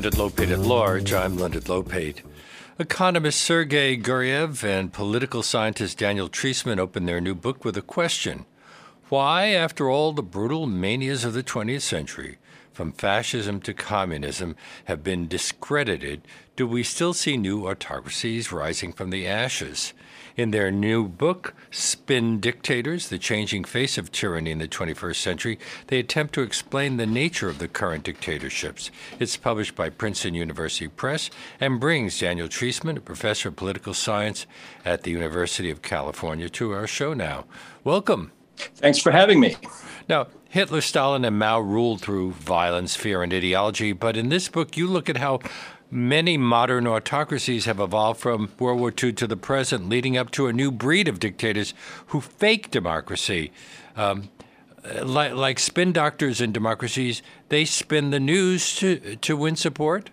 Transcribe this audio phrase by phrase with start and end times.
[0.00, 1.12] Leonard Lopate at Large.
[1.12, 2.22] I'm Leonard Lopate.
[2.78, 8.46] Economist Sergei Guriev and political scientist Daniel Treisman open their new book with a question
[9.10, 12.38] Why, after all the brutal manias of the 20th century,
[12.72, 14.56] from fascism to communism,
[14.86, 16.22] have been discredited,
[16.56, 19.92] do we still see new autocracies rising from the ashes?
[20.36, 25.58] In their new book, Spin Dictators The Changing Face of Tyranny in the 21st Century,
[25.88, 28.90] they attempt to explain the nature of the current dictatorships.
[29.18, 34.46] It's published by Princeton University Press and brings Daniel Treisman, a professor of political science
[34.84, 37.44] at the University of California, to our show now.
[37.82, 38.32] Welcome.
[38.56, 39.56] Thanks for having me.
[40.08, 44.76] Now, Hitler, Stalin, and Mao ruled through violence, fear, and ideology, but in this book,
[44.76, 45.40] you look at how
[45.92, 50.46] Many modern autocracies have evolved from World War II to the present, leading up to
[50.46, 51.74] a new breed of dictators
[52.08, 53.50] who fake democracy.
[53.96, 54.30] Um,
[55.02, 60.10] like, like, spin doctors in democracies, they spin the news to, to win support?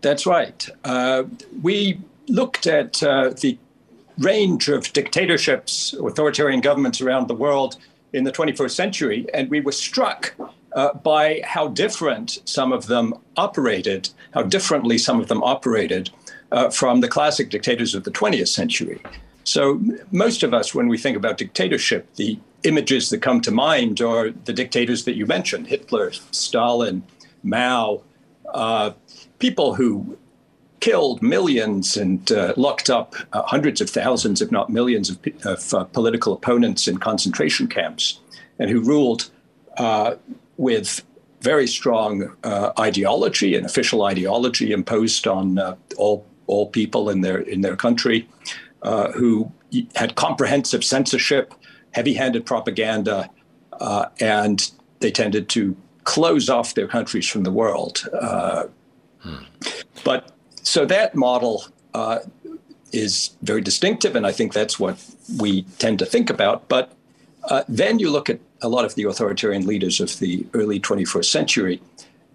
[0.00, 0.68] That's right.
[0.84, 1.24] Uh,
[1.60, 3.58] we looked at uh, the
[4.18, 7.76] range of dictatorships, authoritarian governments around the world
[8.12, 10.34] in the 21st century, and we were struck
[10.76, 16.10] uh, by how different some of them operated, how differently some of them operated
[16.52, 19.00] uh, from the classic dictators of the 20th century.
[19.44, 24.00] So, most of us, when we think about dictatorship, the images that come to mind
[24.00, 27.02] are the dictators that you mentioned Hitler, Stalin,
[27.42, 28.02] Mao,
[28.52, 28.90] uh,
[29.38, 30.18] people who
[30.80, 35.74] killed millions and uh, locked up uh, hundreds of thousands, if not millions, of, of
[35.74, 38.20] uh, political opponents in concentration camps,
[38.58, 39.30] and who ruled
[39.78, 40.16] uh,
[40.56, 41.02] with
[41.40, 47.38] very strong uh, ideology and official ideology imposed on uh, all all people in their
[47.38, 48.28] in their country,
[48.82, 49.50] uh, who
[49.94, 51.54] had comprehensive censorship,
[51.92, 53.28] heavy-handed propaganda,
[53.80, 58.08] uh, and they tended to close off their countries from the world.
[59.22, 59.44] Hmm.
[60.04, 60.32] But
[60.62, 61.64] so that model
[61.94, 62.18] uh,
[62.92, 64.96] is very distinctive, and I think that's what
[65.38, 66.68] we tend to think about.
[66.68, 66.92] But
[67.44, 71.26] uh, then you look at a lot of the authoritarian leaders of the early 21st
[71.26, 71.82] century,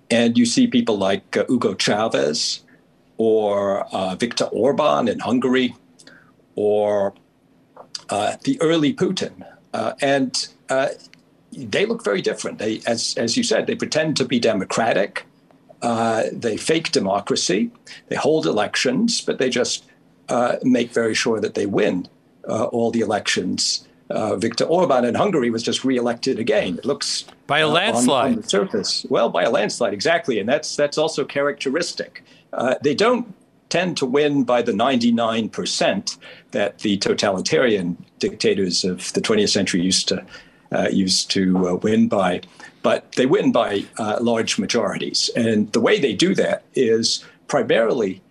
[0.09, 2.61] and you see people like uh, Hugo Chavez
[3.17, 5.75] or uh, Viktor Orban in Hungary
[6.55, 7.13] or
[8.09, 9.45] uh, the early Putin.
[9.73, 10.89] Uh, and uh,
[11.53, 12.59] they look very different.
[12.59, 15.25] They, as, as you said, they pretend to be democratic.
[15.81, 17.71] they fake democracy.
[18.09, 19.85] They hold elections, but they just
[20.63, 22.07] make very sure that they win
[22.47, 26.77] all the elections uh, Viktor Orban in Hungary was just reelected again.
[26.77, 29.05] It looks by a landslide uh, on, on, the surface.
[29.09, 32.23] Well, by a landslide, exactly, and that's that's also characteristic.
[32.53, 33.33] Uh, they don't
[33.69, 36.17] tend to win by the 99%
[36.51, 40.25] that the totalitarian dictators of the 20th century used to
[40.73, 42.41] uh, used to uh, win by,
[42.81, 45.29] but they win by uh, large majorities.
[45.35, 48.21] And the way they do that is primarily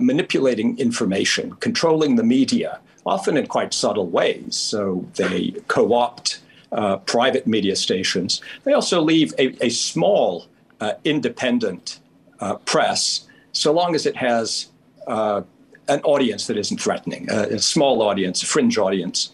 [0.00, 4.56] manipulating information, controlling the media often in quite subtle ways.
[4.56, 6.40] So they co opt
[6.72, 8.40] uh, private media stations.
[8.64, 10.46] They also leave a, a small
[10.80, 12.00] uh, independent
[12.40, 14.68] uh, press, so long as it has
[15.06, 15.42] uh,
[15.88, 19.32] an audience that isn't threatening, uh, a small audience, a fringe audience.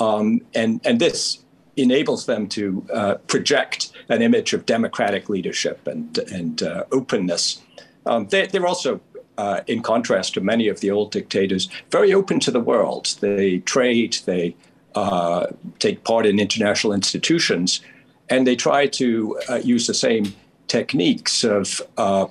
[0.00, 1.38] Um, and, and this
[1.76, 7.62] enables them to uh, project an image of democratic leadership and, and openness.
[8.04, 9.00] Um, they, they're also
[9.38, 13.14] uh, in contrast to many of the old dictators, very open to the world.
[13.20, 14.54] They trade, they
[14.94, 15.46] uh,
[15.78, 17.80] take part in international institutions,
[18.28, 20.34] and they try to uh, use the same
[20.68, 22.26] techniques of uh,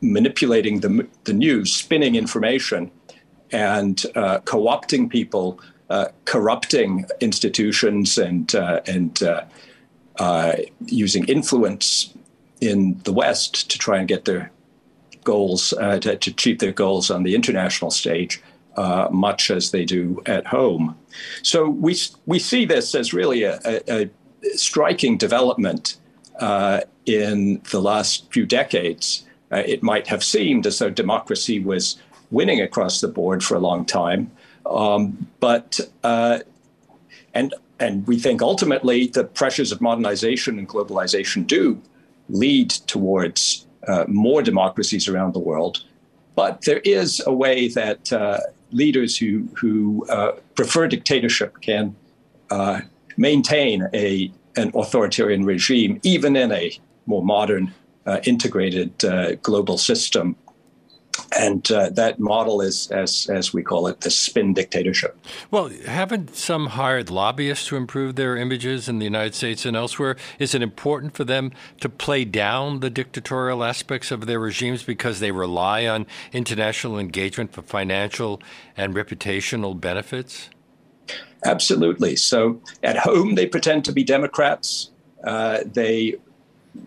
[0.00, 2.90] manipulating the, the news, spinning information,
[3.52, 5.60] and uh, co opting people,
[5.90, 9.22] uh, corrupting institutions, and, and
[10.86, 12.14] using influence
[12.60, 14.50] in the West to try and get their
[15.24, 18.42] goals, uh, to, to, achieve their goals on the international stage,
[18.76, 20.96] uh, much as they do at home.
[21.42, 24.10] So we, we see this as really a, a, a
[24.56, 25.96] striking development
[26.40, 29.24] uh, in the last few decades.
[29.52, 31.96] Uh, it might have seemed as though democracy was
[32.30, 34.30] winning across the board for a long time,
[34.66, 36.40] um, but uh,
[37.34, 41.80] and and we think ultimately the pressures of modernization and globalization do
[42.28, 45.84] lead towards uh, more democracies around the world.
[46.34, 48.40] But there is a way that uh,
[48.72, 51.94] leaders who, who uh, prefer dictatorship can
[52.50, 52.80] uh,
[53.16, 56.72] maintain a, an authoritarian regime, even in a
[57.06, 57.72] more modern,
[58.06, 58.92] uh, integrated
[59.42, 60.36] global system.
[61.38, 65.16] And uh, that model is, as as we call it, the spin dictatorship.
[65.50, 70.16] Well, haven't some hired lobbyists to improve their images in the United States and elsewhere?
[70.38, 75.20] Is it important for them to play down the dictatorial aspects of their regimes because
[75.20, 78.40] they rely on international engagement for financial
[78.76, 80.50] and reputational benefits?
[81.44, 82.16] Absolutely.
[82.16, 84.90] So at home, they pretend to be Democrats.
[85.22, 86.16] Uh, they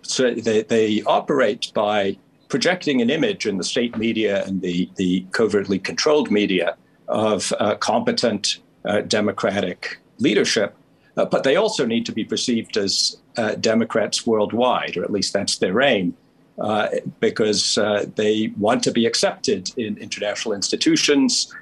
[0.01, 2.17] so they, they operate by
[2.49, 6.75] projecting an image in the state media and the, the covertly controlled media
[7.07, 10.75] of uh, competent uh, democratic leadership.
[11.17, 15.33] Uh, but they also need to be perceived as uh, Democrats worldwide, or at least
[15.33, 16.15] that's their aim,
[16.59, 16.87] uh,
[17.19, 21.53] because uh, they want to be accepted in international institutions.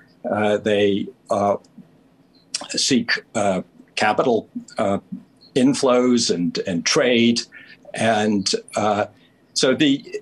[0.64, 1.08] they
[2.70, 3.24] seek
[3.96, 4.50] capital
[5.56, 7.42] inflows and, and trade.
[7.94, 8.54] And
[9.54, 10.22] so the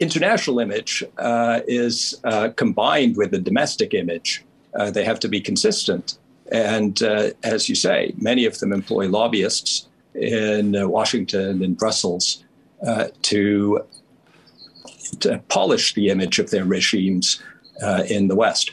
[0.00, 4.44] international image uh, is uh, combined with the domestic image.
[4.74, 6.18] Uh, they have to be consistent.
[6.50, 12.44] And uh, as you say, many of them employ lobbyists in uh, Washington and Brussels
[12.86, 13.84] uh, to,
[15.20, 17.42] to, polish the image of their regimes
[18.08, 18.72] in the West.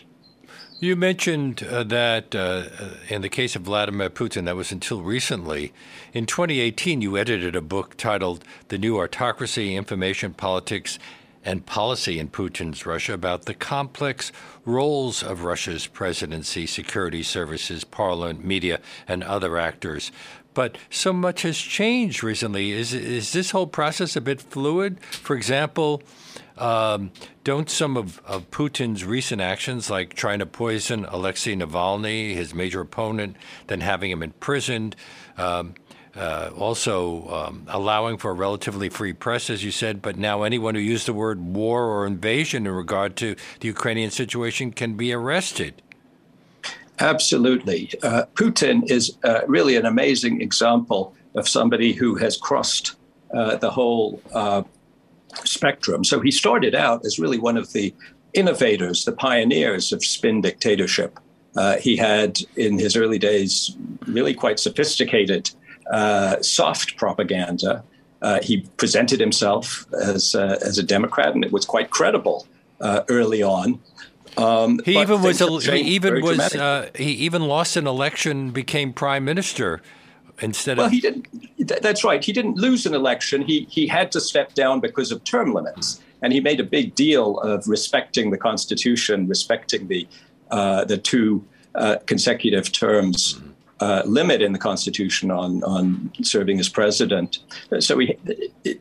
[0.82, 5.04] You mentioned uh, that uh, uh, in the case of Vladimir Putin, that was until
[5.04, 5.74] recently.
[6.12, 10.98] In 2018, you edited a book titled The New Autocracy Information Politics
[11.46, 14.32] and Policy in Putin's Russia about the complex
[14.66, 20.12] roles of Russia's presidency, security services, parliament, media, and other actors.
[20.56, 22.72] But so much has changed recently.
[22.72, 25.00] Is, is this whole process a bit fluid?
[25.00, 26.02] For example,
[26.62, 27.12] um,
[27.44, 32.82] don't some of, of Putin's recent actions, like trying to poison Alexei Navalny, his major
[32.82, 33.36] opponent,
[33.66, 34.96] then having him imprisoned,
[35.38, 35.74] um,
[36.16, 40.76] uh, also um, allowing for a relatively free press, as you said, but now anyone
[40.76, 45.12] who used the word war or invasion in regard to the Ukrainian situation can be
[45.12, 45.82] arrested.
[47.00, 47.90] Absolutely.
[48.04, 52.96] Uh, Putin is uh, really an amazing example of somebody who has crossed
[53.34, 54.62] uh, the whole uh,
[55.46, 56.04] spectrum.
[56.04, 57.94] So he started out as really one of the
[58.34, 61.20] innovators, the pioneers of spin dictatorship.
[61.56, 63.76] Uh, he had, in his early days,
[64.08, 65.52] really quite sophisticated
[65.92, 67.84] uh, soft propaganda.
[68.22, 72.48] Uh, he presented himself as uh, as a Democrat, and it was quite credible
[72.80, 73.80] uh, early on.
[74.38, 78.94] Um, he even was a, he even was uh, he even lost an election, became
[78.94, 79.82] prime minister
[80.42, 80.92] instead well, of.
[80.92, 81.82] Well, he didn't.
[81.82, 82.24] That's right.
[82.24, 83.42] He didn't lose an election.
[83.42, 86.96] He he had to step down because of term limits, and he made a big
[86.96, 90.08] deal of respecting the Constitution, respecting the
[90.52, 91.44] uh, the two
[92.06, 93.36] consecutive terms.
[93.36, 93.52] Mm-hmm
[93.82, 97.40] uh, limit in the Constitution on, on serving as president.
[97.80, 98.16] So he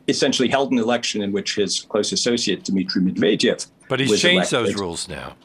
[0.07, 4.75] essentially held an election in which his close associate, Dmitry Medvedev, but he's changed elected.
[4.75, 5.35] those rules now.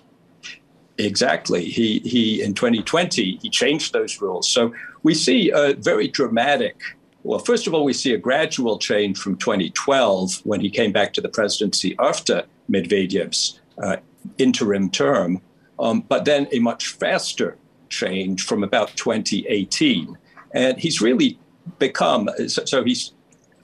[0.99, 1.65] Exactly.
[1.65, 4.49] He, he in 2020, he changed those rules.
[4.49, 4.73] So
[5.03, 6.81] we see a very dramatic
[7.27, 11.13] well, first of all, we see a gradual change from 2012 when he came back
[11.15, 13.97] to the presidency after Medvedev's uh,
[14.39, 15.41] interim term,
[15.81, 17.57] um, but then a much faster
[17.89, 20.17] change from about 2018.
[20.55, 21.37] And he's really
[21.81, 23.13] become so he's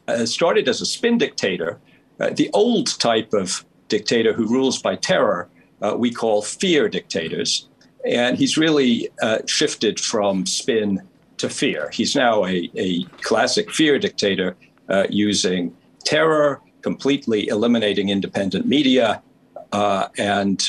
[0.09, 1.79] uh, started as a spin dictator,
[2.19, 5.49] uh, the old type of dictator who rules by terror,
[5.83, 7.69] uh, we call fear dictators.
[8.07, 11.01] And he's really uh, shifted from spin
[11.37, 11.91] to fear.
[11.93, 14.57] He's now a, a classic fear dictator
[14.89, 19.23] uh, using terror, completely eliminating independent media,
[19.73, 20.69] uh, and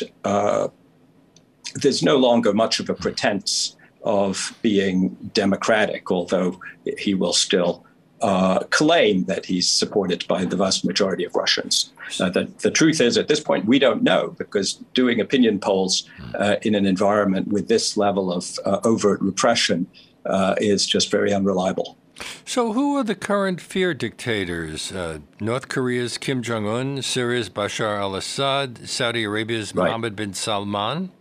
[1.75, 6.59] there's no longer much of a pretense of being democratic, although
[6.97, 7.85] he will still
[8.23, 11.91] uh, claim that he's supported by the vast majority of Russians.
[12.19, 16.09] Uh, the, the, truth is, at this point, we don't know because doing opinion polls
[16.35, 19.85] uh, in an environment with this level of uh, overt repression
[20.25, 21.97] uh, is just very unreliable.
[22.45, 24.91] So, who are the current fear dictators?
[24.91, 29.87] Uh, North Korea's Kim Jong un, Syria's Bashar al Assad, Saudi Arabia's right.
[29.87, 31.11] Mohammed bin Salman?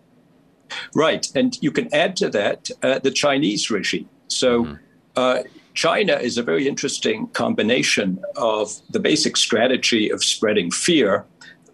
[0.95, 1.27] Right.
[1.35, 4.09] And you can add to that uh, the Chinese regime.
[4.29, 4.75] So mm-hmm.
[5.17, 5.43] uh,
[5.75, 11.25] China is a very interesting combination of the basic strategy of spreading fear,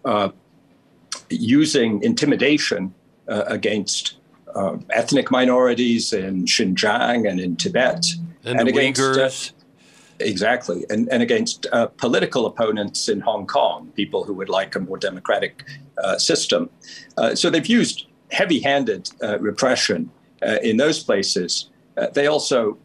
[0.05, 0.29] uh,
[1.29, 2.93] using intimidation
[3.27, 4.17] uh, against
[4.55, 8.05] uh, ethnic minorities in Xinjiang and in Tibet.
[8.45, 9.51] And, and against, uh, Uyghurs.
[10.21, 14.79] Exactly, and, and against uh, political opponents in Hong Kong, people who would like a
[14.79, 15.63] more democratic
[15.97, 16.69] uh, system.
[17.17, 20.09] Uh, so they've used heavy handed uh, repression
[20.41, 22.77] uh, in those places, uh, they also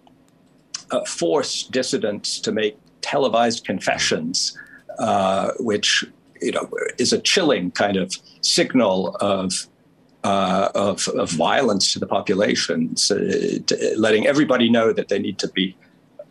[0.90, 4.56] uh, force dissidents to make televised confessions,
[4.98, 6.04] uh, which
[6.40, 9.66] you know, is a chilling kind of signal of
[10.24, 15.38] uh, of, of, violence to the population, so, to, letting everybody know that they need
[15.38, 15.76] to be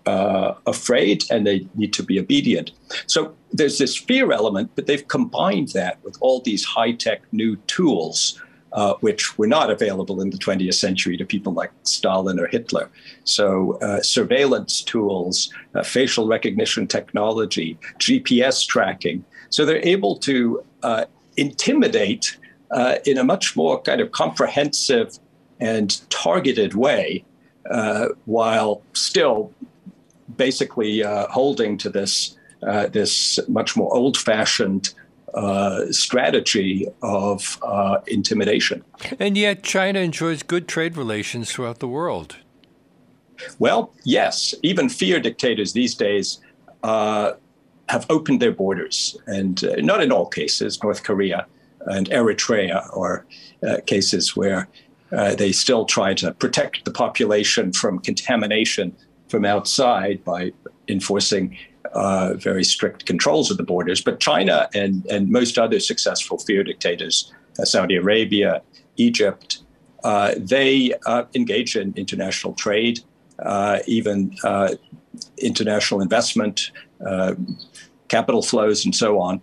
[0.07, 2.71] uh, afraid and they need to be obedient.
[3.05, 7.55] So there's this fear element, but they've combined that with all these high tech new
[7.67, 8.41] tools
[8.73, 12.89] uh, which were not available in the 20th century to people like Stalin or Hitler.
[13.23, 19.23] So, uh, surveillance tools, uh, facial recognition technology, GPS tracking.
[19.49, 21.05] So, they're able to uh,
[21.37, 22.37] intimidate
[22.71, 25.19] uh, in a much more kind of comprehensive
[25.59, 27.23] and targeted way
[27.69, 29.53] uh, while still
[30.35, 32.37] basically holding to this.
[32.91, 34.93] this much more old-fashioned
[35.33, 38.83] uh, strategy of uh, intimidation.
[39.19, 42.37] And yet, China enjoys good trade relations throughout the world.
[43.59, 44.53] Well, yes.
[44.63, 46.39] Even fear dictators these days
[46.83, 47.33] uh,
[47.89, 50.81] have opened their borders, and uh, not in all cases.
[50.83, 51.45] North Korea
[51.87, 53.25] and Eritrea are
[53.67, 54.67] uh, cases where
[55.11, 58.95] uh, they still try to protect the population from contamination
[59.27, 60.51] from outside by
[60.87, 61.57] enforcing
[61.93, 64.01] uh, very strict controls of the borders.
[64.01, 68.61] But China and, and most other successful fear dictators, uh, Saudi Arabia,
[68.97, 69.59] Egypt,
[70.03, 72.99] uh, they uh, engage in international trade,
[73.39, 74.35] uh, even
[75.37, 76.71] international investment,
[78.09, 79.41] capital flows, and so on,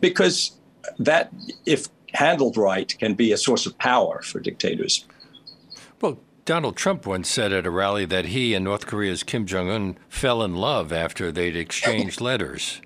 [0.00, 0.52] because
[0.98, 1.32] that,
[1.66, 5.04] if handled right, can be a source of power for dictators.
[6.50, 9.96] Donald Trump once said at a rally that he and North Korea's Kim Jong un
[10.08, 12.80] fell in love after they'd exchanged letters.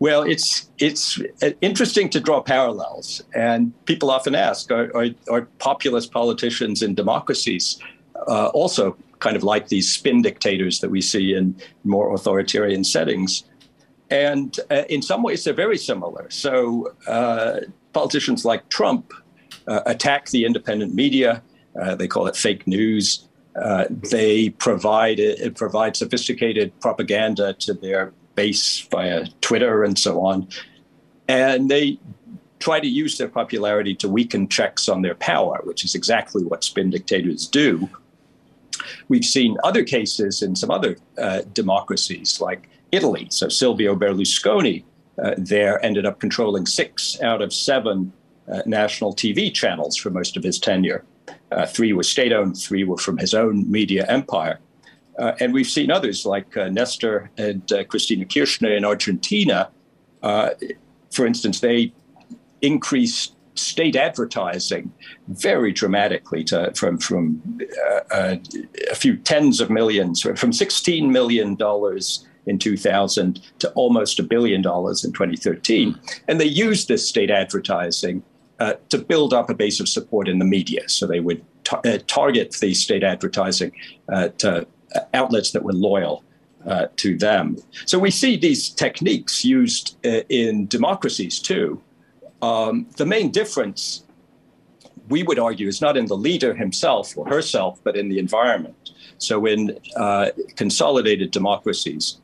[0.00, 1.20] Well, it's it's
[1.60, 7.78] interesting to draw parallels, and people often ask: Are, are, are populist politicians in democracies
[8.26, 13.44] uh, also kind of like these spin dictators that we see in more authoritarian settings?
[14.10, 16.28] And uh, in some ways, they're very similar.
[16.28, 17.60] So, uh,
[17.92, 19.12] politicians like Trump
[19.68, 21.40] uh, attack the independent media.
[21.78, 23.26] Uh, they call it fake news.
[23.56, 25.56] Uh, they provide it,
[25.96, 30.48] sophisticated propaganda to their base via Twitter and so on,
[31.28, 31.98] and they
[32.60, 36.62] try to use their popularity to weaken checks on their power, which is exactly what
[36.62, 37.88] spin dictators do.
[39.08, 43.26] We've seen other cases in some other uh, democracies, like Italy.
[43.30, 44.84] So Silvio Berlusconi
[45.22, 48.12] uh, there ended up controlling six out of seven
[48.50, 51.04] uh, national TV channels for most of his tenure.
[51.50, 54.58] Uh, three were state owned, three were from his own media empire.
[55.18, 59.70] Uh, and we've seen others like uh, Nestor and uh, Cristina Kirchner in Argentina.
[60.22, 60.50] Uh,
[61.10, 61.92] for instance, they
[62.62, 64.92] increased state advertising
[65.28, 67.42] very dramatically to, from, from
[68.10, 68.36] uh,
[68.90, 71.56] a few tens of millions, from $16 million
[72.46, 75.98] in 2000 to almost a billion dollars in 2013.
[76.28, 78.22] And they used this state advertising
[78.60, 80.86] uh, to build up a base of support in the media.
[80.86, 83.72] So they would uh, target the state advertising
[84.12, 86.22] uh, to uh, outlets that were loyal
[86.66, 87.56] uh, to them.
[87.86, 91.80] So we see these techniques used in democracies too.
[92.42, 94.04] Um, the main difference,
[95.08, 98.90] we would argue, is not in the leader himself or herself, but in the environment.
[99.16, 99.78] So in
[100.56, 102.18] consolidated democracies,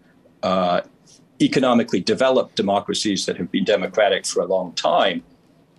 [1.41, 5.23] economically developed democracies that have been democratic for a long time,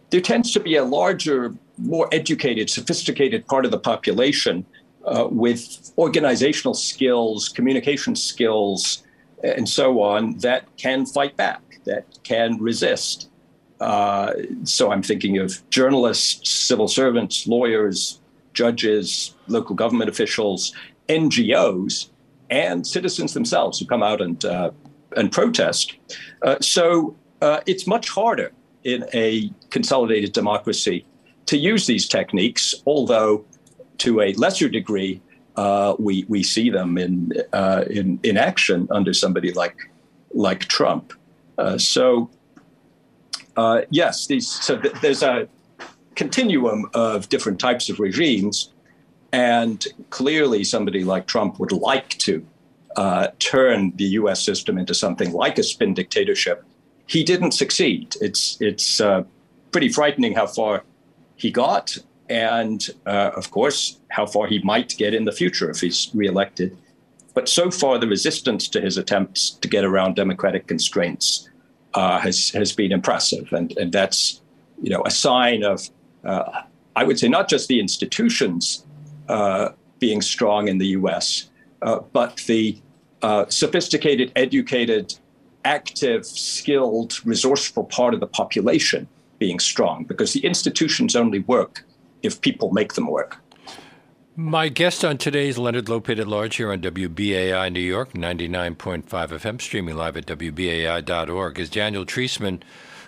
[0.10, 4.66] there tends to be a larger, more educated, sophisticated part of the population
[5.06, 9.04] uh, with organizational skills, communication skills,
[9.44, 13.30] and so on that can fight back, that can resist.
[13.80, 14.34] Uh,
[14.64, 18.20] so I'm thinking of journalists, civil servants, lawyers,
[18.54, 20.74] judges, local government officials,
[21.10, 22.10] NGOs,
[22.50, 24.72] and citizens themselves who come out and uh,
[25.16, 25.96] and protest.
[26.42, 28.52] Uh, so uh, it's much harder
[28.88, 31.06] in a consolidated democracy
[31.46, 33.44] to use these techniques, although
[33.98, 35.22] to a lesser degree,
[35.58, 39.76] uh, we we see them in uh, in in action under somebody like
[40.34, 41.14] like Trump.
[41.58, 42.30] Uh, so
[43.58, 45.50] uh, yes, these so th- there's a
[46.16, 48.72] continuum of different types of regimes,
[49.34, 52.46] and clearly somebody like Trump would like to
[52.96, 54.42] uh, turn the U.S.
[54.46, 56.64] system into something like a spin dictatorship
[57.08, 58.16] he didn't succeed.
[58.22, 59.24] It's it's uh,
[59.72, 60.84] pretty frightening how far
[61.36, 61.98] he got,
[62.30, 66.78] and uh, of course how far he might get in the future if he's reelected.
[67.34, 71.50] But so far, the resistance to his attempts to get around democratic constraints
[71.94, 74.42] uh, has has been impressive, and and that's
[74.82, 75.90] you know a sign of
[76.26, 76.64] uh,
[76.96, 78.86] I would say not just the institutions
[79.30, 81.50] uh, being strong in the U.S.,
[81.82, 82.82] uh, but the
[83.50, 85.16] sophisticated, educated
[85.68, 89.06] active, skilled, resourceful part of the population
[89.38, 91.84] being strong because the institutions only work
[92.24, 93.38] if people make them work.
[94.38, 99.60] My guest on today's Leonard Lopate at Large here on WBAI New York, 99.5 FM,
[99.60, 102.62] streaming live at WBAI.org, is Daniel Treisman,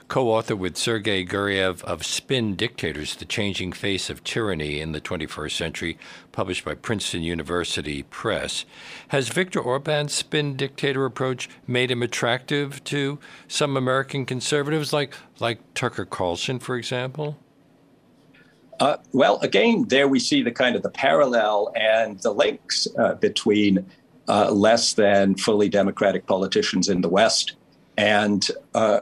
[0.09, 4.99] co author with Sergei Guriev of Spin Dictators The Changing Face of Tyranny in the
[4.99, 5.97] 21st Century,
[6.31, 8.65] published by Princeton University Press.
[9.09, 15.59] Has Viktor Orban's spin dictator approach made him attractive to some American conservatives, like, like
[15.75, 17.37] Tucker Carlson, for example?
[18.79, 23.13] Uh, well, again, there we see the kind of the parallel and the links uh,
[23.15, 23.85] between
[24.27, 27.53] uh, less than fully democratic politicians in the West
[27.99, 29.01] and uh,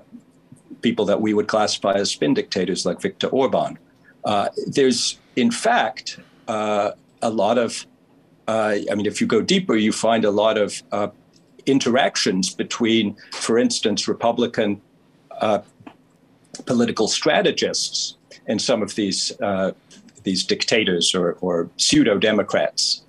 [0.82, 3.78] people that we would classify as spin dictators like Viktor Orban.
[4.26, 6.92] Uh, there's, in fact, uh,
[7.22, 7.86] a lot of,
[8.48, 11.08] uh, I mean, if you go deeper, you find a lot of uh,
[11.66, 14.82] interactions between, for instance, Republican
[15.42, 15.60] uh,
[16.66, 18.16] political strategists
[18.48, 19.72] and some of these uh,
[20.24, 23.04] these dictators or, or pseudo democrats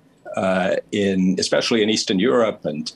[0.91, 2.93] in, especially in Eastern Europe and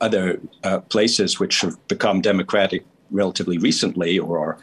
[0.00, 0.40] other
[0.88, 4.58] places which have become democratic relatively recently or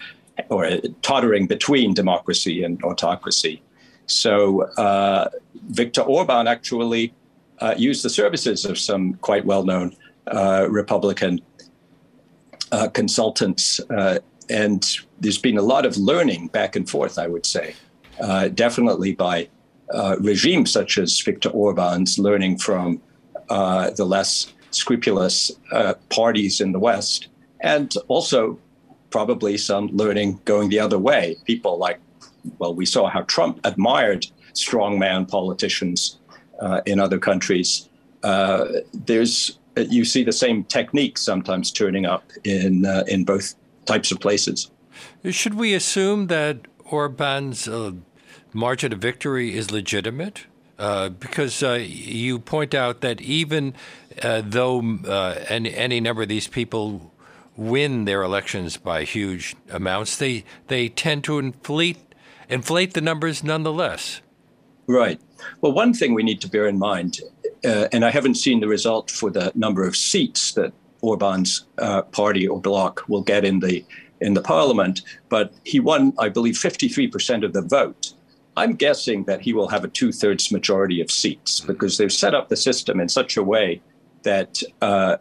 [0.49, 0.69] or
[1.01, 3.61] tottering between democracy and autocracy.
[4.05, 5.29] So uh,
[5.69, 7.13] Viktor Orban actually
[7.59, 9.95] uh, used the services of some quite well-known
[10.27, 11.41] uh, Republican
[12.71, 14.85] uh, consultants, uh, and
[15.19, 17.17] there's been a lot of learning back and forth.
[17.17, 17.75] I would say,
[18.21, 19.49] uh, definitely by
[20.19, 23.01] regimes such as Viktor Orban's, learning from
[23.49, 25.51] the less scrupulous
[26.09, 27.28] parties in the West
[27.61, 28.59] and also
[29.09, 31.37] probably some learning going the other way.
[31.45, 31.99] People like,
[32.57, 36.19] well, we saw how Trump admired strongman politicians
[36.59, 37.89] uh, in other countries.
[38.23, 44.11] Uh, there's you see the same technique sometimes turning up in uh, in both types
[44.11, 44.69] of places.
[45.29, 47.93] Should we assume that Orban's uh,
[48.51, 50.45] margin of victory is legitimate?
[50.77, 53.73] Uh, because uh, you point out that even
[54.21, 54.79] though
[55.49, 57.13] any, any number of these people
[57.59, 61.97] win their elections by huge amounts, they they tend to inflate
[62.47, 64.21] inflate the numbers nonetheless.
[64.87, 65.21] Right.
[65.61, 67.19] Well, one thing we need to bear in mind,
[67.63, 72.01] uh, and I haven't seen the result for the number of seats that Orban's uh,
[72.03, 73.85] party or bloc will get in the
[74.21, 78.13] in the parliament, but he won, I believe, 53% of the vote.
[78.57, 82.35] I'm guessing that he will have a two thirds majority of seats because they've set
[82.35, 83.81] up the system in such a way
[84.23, 85.17] that uh,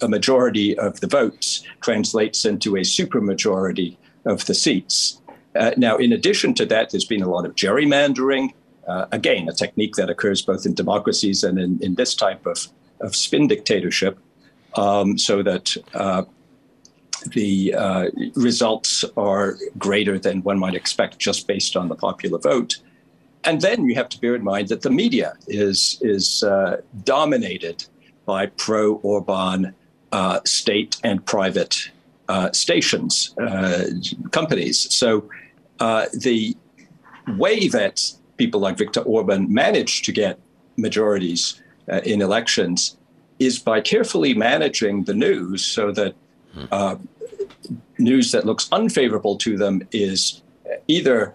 [0.00, 5.20] a majority of the votes translates into a supermajority of the seats.
[5.54, 8.52] Uh, now, in addition to that, there's been a lot of gerrymandering.
[8.86, 12.68] Uh, again, a technique that occurs both in democracies and in, in this type of,
[13.00, 14.18] of spin dictatorship,
[14.74, 16.22] um, so that uh,
[17.32, 22.76] the uh, results are greater than one might expect just based on the popular vote.
[23.44, 27.86] And then you have to bear in mind that the media is, is uh, dominated
[28.26, 29.74] by pro Orban
[30.12, 31.90] uh, state and private
[32.28, 33.84] uh, stations, uh,
[34.32, 34.92] companies.
[34.92, 35.28] So
[35.80, 36.56] uh, the
[37.38, 40.38] way that people like Viktor Orban manage to get
[40.76, 41.60] majorities
[41.90, 42.96] uh, in elections
[43.38, 46.14] is by carefully managing the news so that
[46.72, 46.96] uh,
[47.98, 50.42] news that looks unfavorable to them is
[50.88, 51.34] either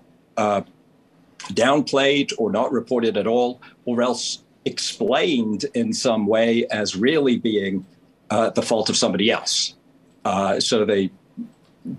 [1.54, 7.86] downplayed or not reported at all, or else explained in some way as really being
[8.30, 9.76] uh, the fault of somebody else.
[10.24, 11.12] Uh, so they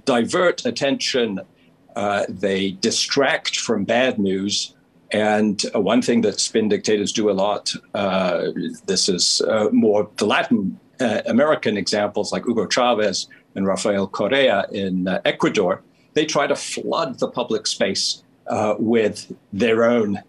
[0.04, 1.40] divert attention,
[1.96, 4.74] uh, they distract from bad news.
[5.10, 8.48] And uh, one thing that spin dictators do a lot, uh,
[8.86, 10.78] this is uh, more the Latin
[11.26, 15.82] American examples like Hugo Chavez and Rafael Correa in Ecuador,
[16.14, 18.22] they try to flood the public space
[18.78, 20.20] with their own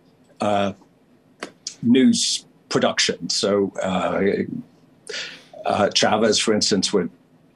[1.84, 3.30] news production.
[3.30, 4.22] So uh,
[5.66, 7.10] uh, Chavez, for instance, would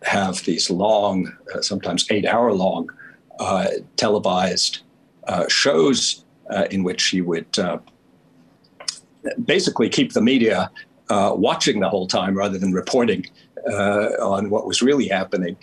[0.04, 2.90] have these long, uh, sometimes eight-hour long,
[3.40, 4.80] uh, televised
[5.28, 7.48] uh, shows uh, in which he would
[9.44, 10.72] basically keep the media
[11.10, 13.26] watching the whole time rather than reporting
[14.22, 15.58] on what was really happening.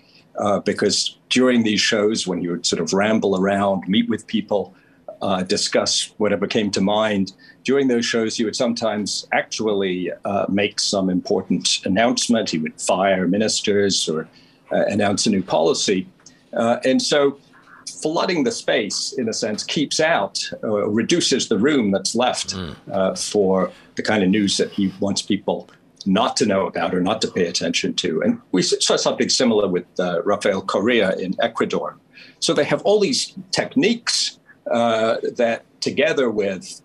[0.64, 4.74] because during these shows, when he would sort of ramble around, meet with people,
[5.24, 7.32] uh, discuss whatever came to mind.
[7.64, 12.50] During those shows, he would sometimes actually uh, make some important announcement.
[12.50, 14.28] He would fire ministers or
[14.70, 16.06] uh, announce a new policy.
[16.52, 17.38] Uh, and so,
[18.02, 23.18] flooding the space, in a sense, keeps out or reduces the room that's left mm.
[23.32, 25.70] for the kind of news that he wants people
[26.06, 28.20] not to know about or not to pay attention to.
[28.22, 31.96] And we saw something similar with uh, Rafael Correa in Ecuador.
[32.40, 34.38] So they have all these techniques
[34.70, 36.80] uh, that, together with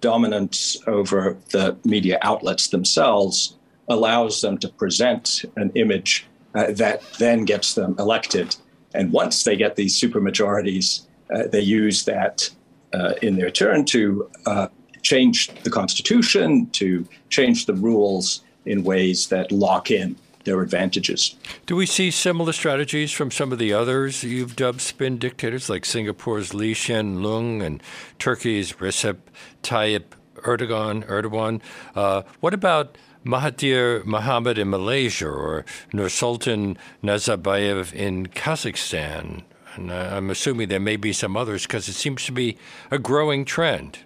[0.00, 3.56] dominance over the media outlets themselves,
[3.88, 8.56] allows them to present an image uh, that then gets them elected.
[8.94, 12.50] And once they get these supermajorities, uh, they use that
[12.92, 14.68] uh, in their turn to uh,
[15.02, 21.36] change the constitution, to change the rules in ways that lock in their advantages.
[21.66, 25.84] Do we see similar strategies from some of the others you've dubbed spin dictators, like
[25.84, 27.82] Singapore's Lee Hsien Loong and
[28.18, 29.18] Turkey's Recep
[29.62, 30.04] Tayyip
[30.36, 31.06] Erdogan?
[31.06, 31.60] Erdogan.
[31.94, 39.42] Uh, what about Mahathir Mohamad in Malaysia or Nursultan Nazarbayev in Kazakhstan?
[39.74, 42.56] And uh, I'm assuming there may be some others because it seems to be
[42.90, 43.98] a growing trend.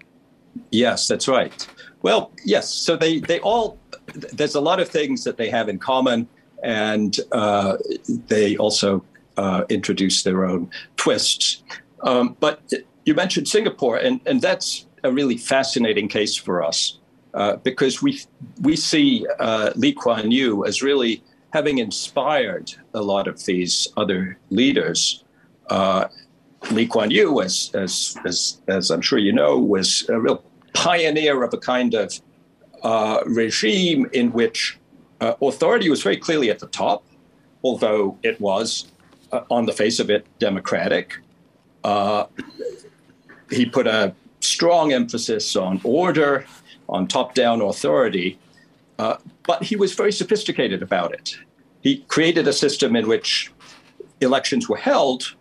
[0.71, 1.67] Yes, that's right.
[2.03, 2.73] Well, yes.
[2.73, 3.79] So they, they all,
[4.15, 6.29] there's a lot of things that they have in common,
[6.63, 7.77] and uh,
[8.29, 9.05] they also
[9.37, 11.63] uh, introduce their own twists.
[12.03, 12.73] Um, but
[13.05, 16.99] you mentioned Singapore, and, and that's a really fascinating case for us
[17.35, 18.21] uh, because we,
[18.63, 21.23] we see uh, Lee Kuan Yew as really
[21.53, 25.25] having inspired a lot of these other leaders.
[25.69, 26.07] Uh,
[26.71, 31.43] Lee Kuan Yew, as, as, as, as I'm sure you know, was a real pioneer
[31.43, 32.21] of a kind of
[32.85, 34.79] uh, regime in which
[35.21, 37.05] uh, authority was very clearly at the top,
[37.65, 38.93] although it was,
[39.33, 41.19] uh, on the face of it, democratic.
[41.83, 42.27] Uh,
[43.51, 46.45] he put a strong emphasis on order,
[46.89, 48.39] on top down authority,
[48.99, 49.17] uh,
[49.47, 51.37] but he was very sophisticated about it.
[51.81, 53.53] He created a system in which
[54.21, 55.35] elections were held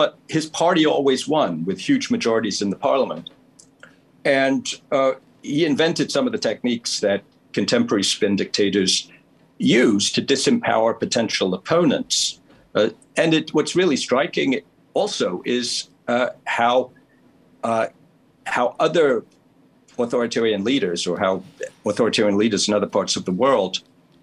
[0.00, 3.28] but his party always won with huge majorities in the parliament.
[4.24, 7.22] And uh, he invented some of the techniques that
[7.52, 9.10] contemporary spin dictators
[9.58, 12.40] use to disempower potential opponents.
[12.74, 14.60] Uh, and it, what's really striking
[14.94, 16.90] also is uh, how
[17.62, 17.86] uh,
[18.44, 19.24] how other
[19.98, 21.42] authoritarian leaders or how
[21.84, 23.80] authoritarian leaders in other parts of the world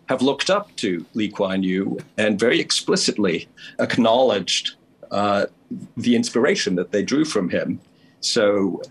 [0.10, 3.48] have looked up to Lee Kuan Yew and very explicitly
[3.80, 4.76] acknowledged
[5.12, 5.46] uh,
[5.96, 7.80] the inspiration that they drew from him.
[8.22, 8.82] So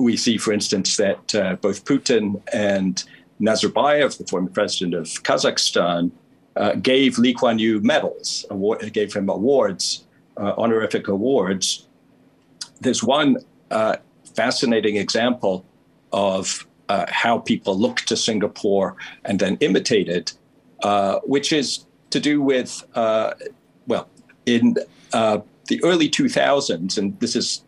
[0.00, 3.04] we see, for instance, that uh, both Putin and
[3.40, 6.10] Nazarbayev, the former president of Kazakhstan,
[6.56, 11.86] uh, gave Lee Kuan Yew medals, award, gave him awards, uh, honorific awards.
[12.80, 13.36] There's one
[13.70, 13.96] uh,
[14.34, 15.64] fascinating example
[16.12, 20.32] of uh, how people look to Singapore and then imitate it,
[21.24, 24.08] which is to do with, well,
[24.46, 24.76] in
[25.12, 27.62] the early 2000s, and this is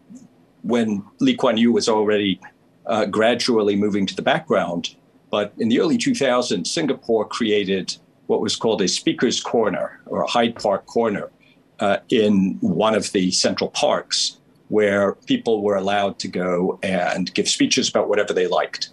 [0.63, 2.41] when Lee Kuan Yew was already
[2.87, 4.95] uh, gradually moving to the background.
[5.31, 7.97] But in the early 2000s, Singapore created
[8.27, 11.31] what was called a speaker's corner or a Hyde Park corner
[11.81, 17.49] uh, in one of the central parks where people were allowed to go and give
[17.49, 18.91] speeches about whatever they liked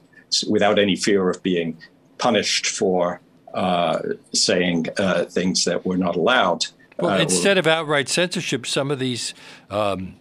[0.50, 1.78] without any fear of being
[2.18, 3.22] punished for
[3.54, 4.00] uh,
[4.34, 6.66] saying uh, things that were not allowed.
[7.00, 9.34] Well, uh, instead of outright censorship, some of these
[9.70, 10.16] um,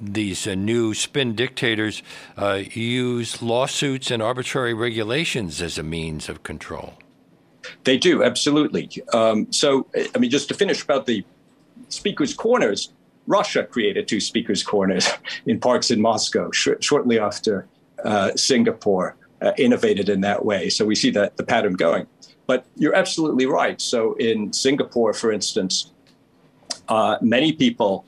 [0.00, 2.02] these uh, new spin dictators
[2.36, 6.94] uh, use lawsuits and arbitrary regulations as a means of control.
[7.84, 8.90] They do absolutely.
[9.12, 11.24] Um, so, I mean, just to finish about the
[11.88, 12.92] speakers' corners,
[13.26, 15.08] Russia created two speakers' corners
[15.46, 17.66] in parks in Moscow sh- shortly after
[18.04, 20.70] uh, Singapore uh, innovated in that way.
[20.70, 22.06] So we see that the pattern going.
[22.46, 23.80] But you're absolutely right.
[23.80, 25.92] So in Singapore, for instance,
[26.88, 28.04] uh, many people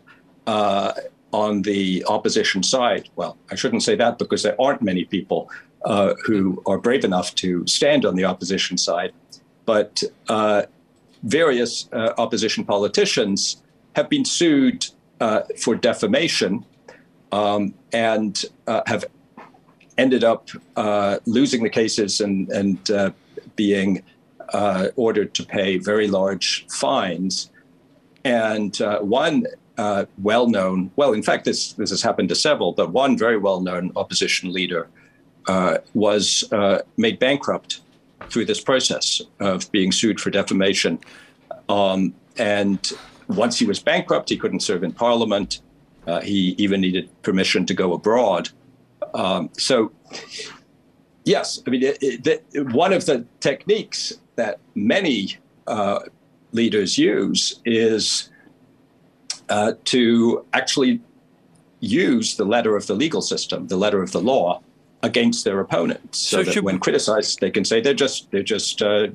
[0.47, 0.93] uh,
[1.33, 5.51] on the opposition side, well, I shouldn't say that because there aren't many people
[5.85, 9.13] uh, who are brave enough to stand on the opposition side,
[9.65, 10.63] but uh,
[11.23, 13.63] various uh, opposition politicians
[13.97, 14.87] have been sued
[15.21, 16.65] uh, for defamation
[17.31, 18.45] um, and
[18.87, 19.05] have
[19.99, 20.49] ended up
[21.27, 23.15] losing the cases and, and
[23.57, 24.03] being
[24.53, 27.51] uh, ordered to pay very large fines.
[28.25, 29.47] And uh, one
[29.79, 33.39] uh, well known, well, in fact, this, this has happened to several, but one very
[33.39, 34.89] well known opposition leader
[35.49, 37.81] uh, was uh, made bankrupt
[38.29, 40.99] through this process of being sued for defamation.
[41.69, 42.93] Um, and
[43.29, 45.61] once he was bankrupt, he couldn't serve in parliament.
[46.07, 48.51] Uh, he even needed permission to go abroad.
[49.15, 49.93] Um, so,
[51.25, 56.01] yes, I mean, it, it, one of the techniques that many uh,
[56.53, 58.31] leaders use is
[59.53, 60.99] uh, to actually
[61.81, 64.63] use the letter of the legal system, the letter of the law,
[65.03, 68.81] against their opponents, so, so that when criticized, they can say they're just they're just
[68.81, 69.09] uh,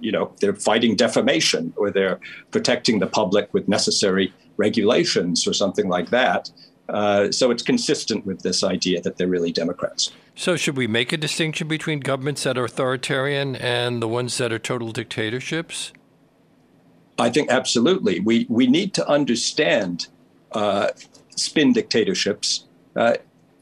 [0.00, 2.20] you know they're fighting defamation or they're
[2.52, 6.50] protecting the public with necessary regulations or something like that.
[6.88, 10.12] Uh, so it's consistent with this idea that they're really Democrats.
[10.36, 14.52] So should we make a distinction between governments that are authoritarian and the ones that
[14.52, 15.92] are total dictatorships?
[17.20, 18.20] I think absolutely.
[18.20, 20.06] We we need to understand
[20.52, 20.88] uh,
[21.36, 22.64] spin dictatorships
[22.96, 23.14] uh,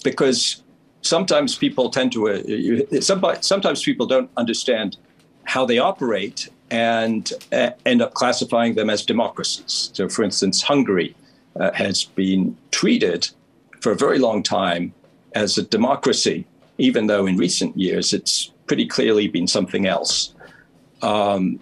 [0.05, 0.62] because
[1.03, 4.97] sometimes people tend to uh, sometimes people don't understand
[5.44, 9.90] how they operate and uh, end up classifying them as democracies.
[9.94, 11.16] So, for instance, Hungary
[11.59, 13.29] uh, has been treated
[13.81, 14.92] for a very long time
[15.35, 20.35] as a democracy, even though in recent years it's pretty clearly been something else.
[21.03, 21.61] Um,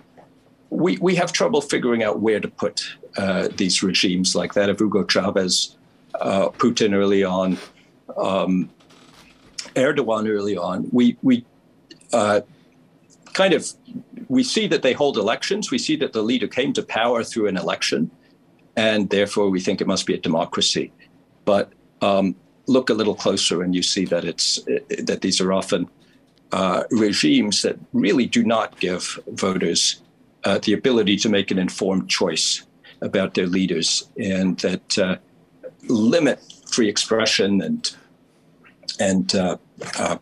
[0.76, 2.82] we, we have trouble figuring out where to put
[3.16, 5.76] uh, these regimes like that of Hugo Chavez,
[6.20, 7.56] uh, Putin early on,
[8.16, 8.68] um,
[9.74, 10.86] Erdogan early on.
[10.92, 11.46] We, we
[12.12, 12.42] uh,
[13.32, 13.66] kind of
[14.28, 15.70] we see that they hold elections.
[15.70, 18.10] We see that the leader came to power through an election,
[18.76, 20.92] and therefore we think it must be a democracy.
[21.44, 22.34] But um,
[22.66, 24.60] look a little closer, and you see that it's
[24.98, 25.88] that these are often
[26.52, 30.02] uh, regimes that really do not give voters
[30.44, 32.62] uh, the ability to make an informed choice
[33.00, 35.16] about their leaders, and that uh,
[35.88, 37.96] limit free expression and
[38.98, 39.56] and uh,
[39.98, 40.16] uh,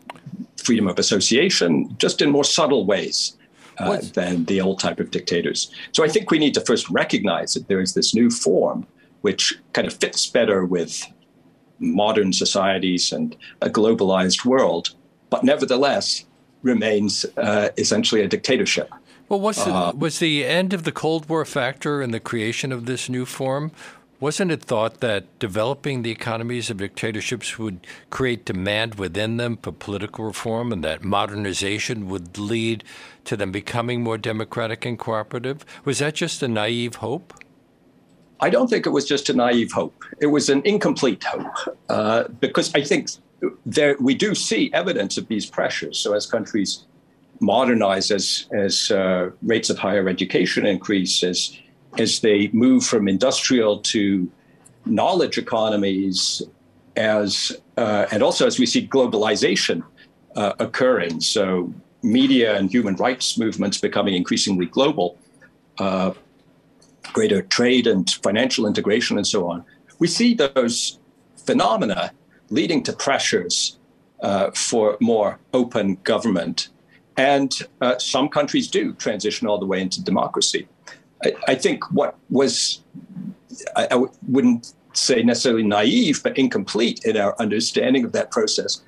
[0.57, 3.37] freedom of association, just in more subtle ways
[3.77, 5.71] uh, than the old type of dictators.
[5.91, 8.85] So I think we need to first recognize that there is this new form
[9.21, 11.03] which kind of fits better with
[11.79, 14.91] modern societies and a globalized world,
[15.29, 16.25] but nevertheless
[16.61, 18.89] remains uh, essentially a dictatorship.
[19.27, 22.85] Well, the, uh, was the end of the Cold War factor in the creation of
[22.85, 23.71] this new form?
[24.19, 29.71] Wasn't it thought that developing the economies of dictatorships would create demand within them for
[29.71, 32.83] political reform and that modernization would lead
[33.25, 35.65] to them becoming more democratic and cooperative?
[35.83, 37.33] Was that just a naive hope?
[38.39, 40.03] I don't think it was just a naive hope.
[40.19, 43.09] It was an incomplete hope uh, because I think
[43.65, 45.97] there, we do see evidence of these pressures.
[45.97, 46.85] So as countries
[47.39, 51.57] modernize, as, as uh, rates of higher education increase, as
[51.97, 54.29] as they move from industrial to
[54.85, 56.41] knowledge economies,
[56.95, 59.83] as uh, and also as we see globalization
[60.35, 65.17] uh, occurring, so media and human rights movements becoming increasingly global,
[65.79, 66.11] uh,
[67.13, 69.63] greater trade and financial integration, and so on.
[69.99, 70.99] We see those
[71.37, 72.11] phenomena
[72.49, 73.77] leading to pressures
[74.21, 76.69] uh, for more open government,
[77.17, 80.67] and uh, some countries do transition all the way into democracy.
[81.23, 82.83] I, I think what was,
[83.75, 88.83] I, I wouldn't say necessarily naive, but incomplete in our understanding of that process,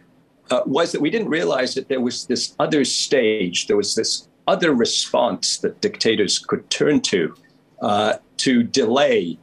[0.52, 4.28] uh, was that we didn't realize that there was this other stage, there was this
[4.48, 7.36] other response that dictators could turn to
[7.82, 9.38] uh, to delay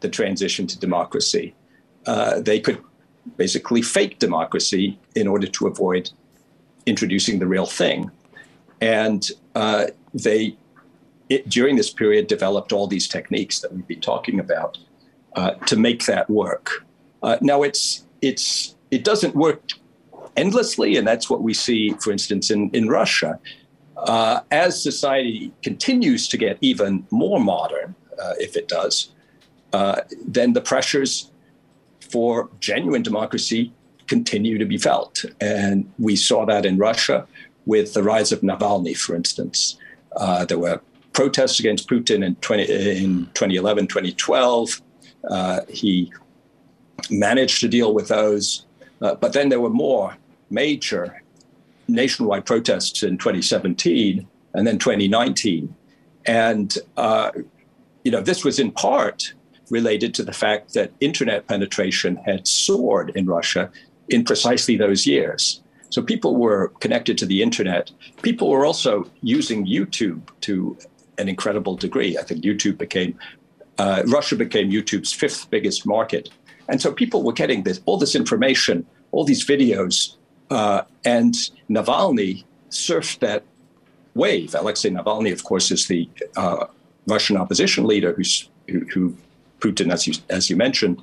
[0.00, 1.54] the transition to democracy.
[2.06, 2.82] Uh, they could
[3.36, 6.10] basically fake democracy in order to avoid
[6.86, 8.10] introducing the real thing.
[8.80, 10.56] And uh, they
[11.30, 14.76] it, during this period developed all these techniques that we've been talking about
[15.36, 16.84] uh, to make that work.
[17.22, 19.62] Uh, now it's it's it doesn't work
[20.36, 23.38] endlessly, and that's what we see, for instance, in in Russia.
[23.96, 29.12] Uh, as society continues to get even more modern, uh, if it does,
[29.72, 31.30] uh, then the pressures
[32.10, 33.72] for genuine democracy
[34.06, 37.26] continue to be felt, and we saw that in Russia
[37.70, 39.78] with the rise of Navalny, for instance.
[40.16, 40.80] Uh, there were
[41.12, 42.62] protests against Putin in, 20,
[43.04, 44.82] in 2011, 2012.
[45.30, 46.12] Uh, he
[47.10, 48.66] managed to deal with those.
[49.00, 50.16] Uh, but then there were more
[50.50, 51.22] major
[51.86, 55.72] nationwide protests in 2017 and then 2019.
[56.26, 57.30] And, uh,
[58.02, 59.32] you know, this was in part
[59.70, 63.70] related to the fact that internet penetration had soared in Russia
[64.08, 65.59] in precisely those years.
[65.90, 67.90] So people were connected to the internet.
[68.22, 70.76] People were also using YouTube to
[71.18, 72.16] an incredible degree.
[72.16, 73.18] I think YouTube became,
[73.78, 76.30] uh, Russia became YouTube's fifth biggest market.
[76.68, 80.16] And so people were getting this, all this information, all these videos,
[80.50, 81.34] uh, and
[81.68, 83.42] Navalny surfed that
[84.14, 84.54] wave.
[84.54, 86.66] Alexei Navalny, of course, is the uh,
[87.06, 89.16] Russian opposition leader who's, who, who,
[89.58, 91.02] Putin, as you, as you mentioned,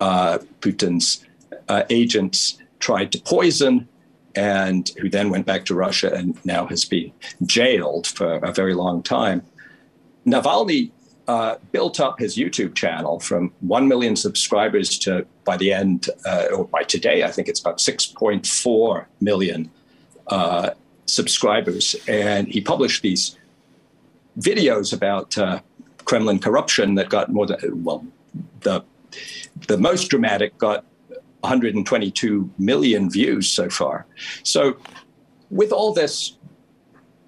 [0.00, 1.24] uh, Putin's
[1.68, 3.88] uh, agents tried to poison
[4.34, 7.12] and who then went back to Russia and now has been
[7.44, 9.42] jailed for a very long time.
[10.26, 10.90] Navalny
[11.28, 16.46] uh, built up his YouTube channel from 1 million subscribers to, by the end, uh,
[16.54, 19.70] or by today, I think it's about 6.4 million
[20.28, 20.70] uh,
[21.06, 21.94] subscribers.
[22.08, 23.36] And he published these
[24.38, 25.60] videos about uh,
[26.04, 28.04] Kremlin corruption that got more than, well,
[28.60, 28.82] the,
[29.68, 30.84] the most dramatic got
[31.42, 34.06] 122 million views so far.
[34.42, 34.76] So,
[35.50, 36.38] with all this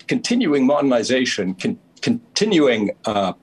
[0.06, 3.34] continuing modernization, con- continuing uh,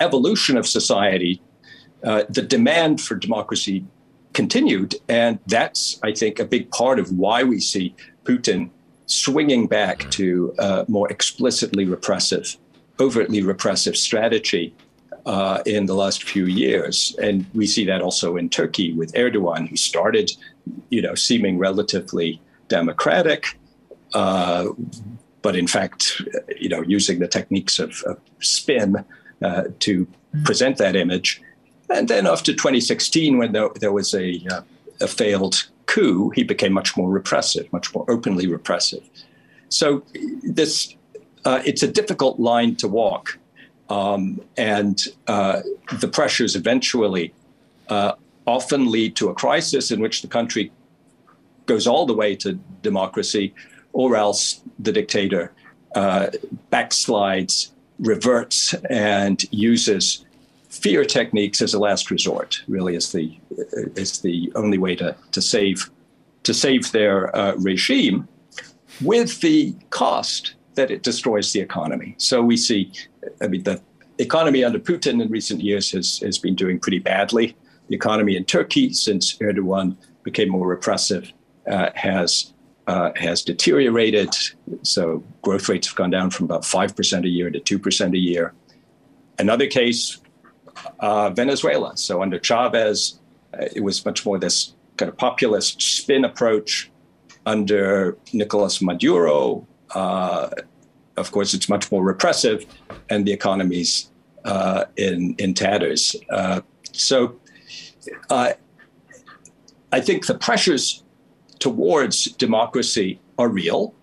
[0.00, 1.40] evolution of society,
[2.02, 3.86] uh, the demand for democracy
[4.32, 4.96] continued.
[5.08, 8.70] And that's, I think, a big part of why we see Putin
[9.06, 12.56] swinging back to a more explicitly repressive,
[12.98, 14.74] overtly repressive strategy
[15.26, 17.16] uh, in the last few years.
[17.20, 20.30] And we see that also in Turkey with Erdogan, who started,
[20.90, 23.58] you know, seeming relatively democratic.
[24.12, 24.68] Uh,
[25.42, 26.22] but in fact,
[26.58, 29.04] you know, using the techniques of, of spin
[29.42, 30.06] uh, to
[30.44, 31.42] present that image.
[31.90, 34.62] And then after 2016, when there, there was a, uh,
[35.00, 39.02] a failed coup, he became much more repressive, much more openly repressive.
[39.68, 40.02] So
[40.42, 40.94] this,
[41.44, 43.38] uh, it's a difficult line to walk.
[43.94, 45.56] Um, and uh,
[46.00, 47.26] the pressures eventually
[47.88, 48.12] uh,
[48.44, 50.72] often lead to a crisis in which the country
[51.66, 53.46] goes all the way to democracy,
[53.92, 55.44] or else the dictator
[55.94, 56.26] uh,
[56.72, 59.36] backslides reverts and
[59.70, 60.26] uses
[60.68, 62.50] fear techniques as a last resort.
[62.66, 63.26] Really, is the
[64.02, 65.78] is the only way to to save
[66.42, 68.26] to save their uh, regime,
[69.00, 72.14] with the cost that it destroys the economy.
[72.18, 72.90] So we see,
[73.40, 73.80] I mean, the
[74.18, 77.56] economy under Putin in recent years has has been doing pretty badly.
[77.88, 81.32] The economy in Turkey, since Erdogan became more repressive,
[81.70, 82.54] uh, has
[82.86, 84.30] uh, has deteriorated.
[84.82, 88.52] So growth rates have gone down from about 5% a year to 2% a year.
[89.38, 90.20] Another case,
[91.00, 91.96] uh, Venezuela.
[91.96, 93.20] So under Chavez,
[93.54, 96.90] uh, it was much more this kind of populist spin approach.
[97.46, 100.48] Under Nicolas Maduro, uh,
[101.16, 102.66] of course, it's much more repressive,
[103.08, 104.10] and the economy's
[104.44, 106.16] uh, in in tatters.
[106.30, 106.60] Uh,
[106.92, 107.36] so,
[108.30, 111.02] I think the pressures
[111.58, 113.94] towards democracy are real,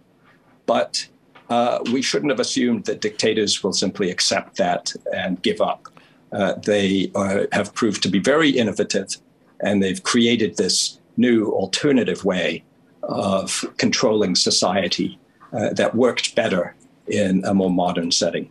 [0.65, 1.07] but
[1.49, 5.89] uh, we shouldn't have assumed that dictators will simply accept that and give up.
[6.31, 9.17] Uh, they uh, have proved to be very innovative,
[9.59, 12.63] and they've created this new alternative way
[13.03, 15.19] of controlling society
[15.51, 16.73] uh, that worked better
[17.07, 18.49] in a more modern setting.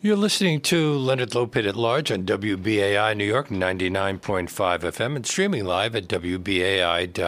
[0.00, 5.64] You're listening to Leonard Lopate at Large on WBAI New York 99.5 FM and streaming
[5.64, 7.22] live at WBAI.org.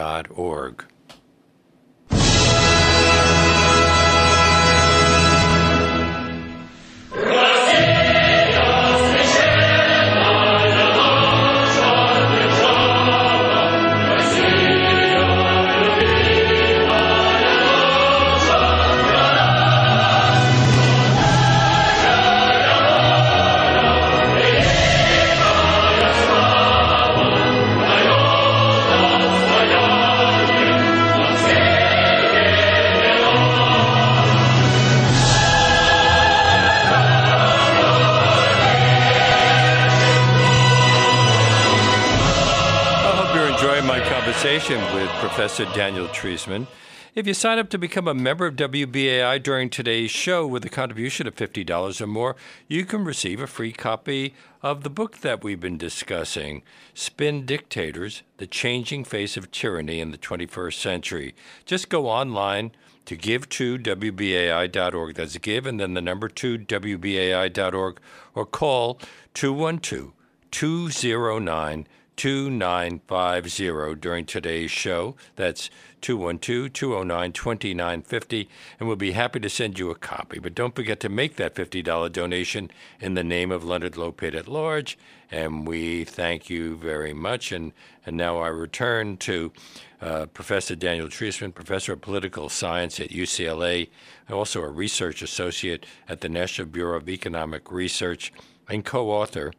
[45.21, 46.65] Professor Daniel Treisman.
[47.13, 50.69] If you sign up to become a member of WBAI during today's show with a
[50.69, 52.35] contribution of $50 or more,
[52.67, 56.63] you can receive a free copy of the book that we've been discussing
[56.95, 61.35] Spin Dictators The Changing Face of Tyranny in the 21st Century.
[61.65, 62.71] Just go online
[63.05, 65.13] to give to WBAI.org.
[65.13, 67.99] That's give and then the number two, WBAI.org,
[68.33, 68.99] or call
[69.35, 70.13] 212
[70.49, 71.87] 209
[72.21, 75.15] 2950 during today's show.
[75.37, 78.47] That's 212 209 2950,
[78.79, 80.37] and we'll be happy to send you a copy.
[80.37, 84.47] But don't forget to make that $50 donation in the name of Leonard Lopate at
[84.47, 84.99] Large,
[85.31, 87.51] and we thank you very much.
[87.51, 87.73] And,
[88.05, 89.51] and now I return to
[89.99, 93.89] uh, Professor Daniel Treisman, Professor of Political Science at UCLA,
[94.29, 98.31] also a research associate at the National Bureau of Economic Research,
[98.69, 99.53] and co author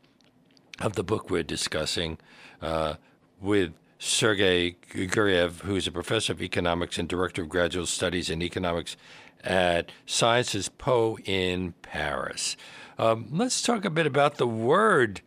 [0.80, 2.18] of the book we're discussing
[2.63, 2.95] uh,
[3.41, 8.97] with Sergei Guriev, who's a professor of economics and director of graduate studies in economics
[9.45, 12.57] at Sciences Po in Paris.
[12.99, 15.21] Um, let's talk a bit about the word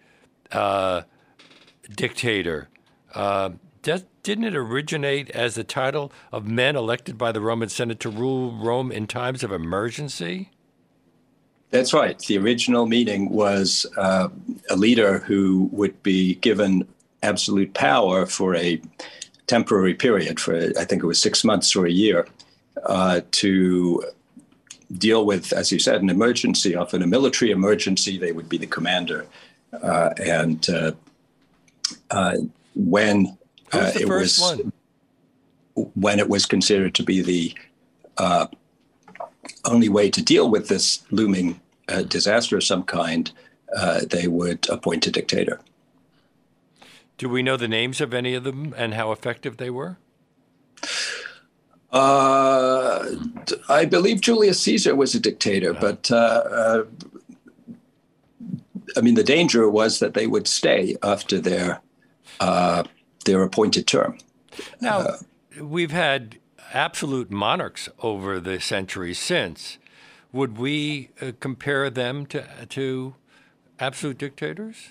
[0.51, 1.03] uh,
[1.93, 2.69] dictator.
[3.13, 8.09] Uh, didn't it originate as the title of men elected by the Roman Senate to
[8.09, 10.49] rule Rome in times of emergency?
[11.69, 12.17] That's right.
[12.17, 14.29] The original meaning was uh,
[14.69, 16.87] a leader who would be given
[17.25, 18.81] absolute power for a
[19.47, 22.27] temporary period, for I think it was six months or a year,
[22.85, 24.03] uh, to
[24.97, 26.75] deal with, as you said, an emergency.
[26.75, 29.25] Often a military emergency, they would be the commander.
[29.83, 30.91] Uh, and uh,
[32.11, 32.37] uh,
[32.75, 33.37] when
[33.73, 34.71] uh, it was one?
[35.95, 37.53] when it was considered to be the
[39.65, 41.59] only way to deal with this looming
[41.89, 43.31] uh, disaster of some kind,
[43.75, 45.59] uh, they would appoint a dictator.
[47.17, 49.97] Do we know the names of any of them and how effective they were?
[51.91, 53.15] Uh,
[53.69, 56.83] I believe Julius Caesar was a dictator, but uh, uh,
[58.97, 61.81] I mean, the danger was that they would stay after their
[62.41, 62.83] uh,
[63.23, 64.17] their appointed term.
[64.81, 65.15] Now,
[65.59, 66.37] we've had
[66.73, 69.77] absolute monarchs over the centuries since.
[70.33, 73.15] Would we uh, compare them to to
[73.79, 74.89] absolute dictators?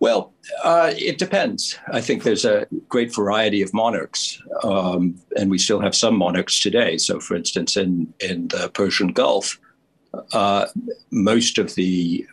[0.00, 0.32] Well,
[0.64, 1.78] uh, it depends.
[1.92, 6.58] I think there's a great variety of monarchs, um, and we still have some monarchs
[6.58, 6.96] today.
[6.96, 9.60] So, for instance, in in the Persian Gulf,
[10.32, 10.66] uh,
[11.10, 12.26] most of the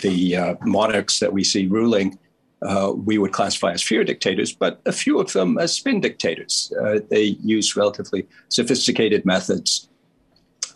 [0.00, 2.18] the uh, monarchs that we see ruling
[2.62, 6.72] uh, we would classify as fear dictators, but a few of them as spin dictators.
[6.80, 9.88] Uh, they use relatively sophisticated methods.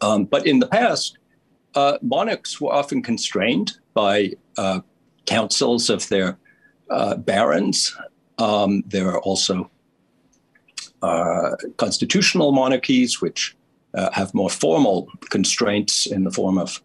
[0.02, 1.18] Um, but in the past,
[1.74, 4.32] uh, monarchs were often constrained by
[5.26, 6.38] councils of their
[6.90, 7.96] uh, barons.
[8.38, 9.70] Um, there are also
[11.02, 13.56] uh, constitutional monarchies, which
[14.12, 16.80] have more formal constraints in the form of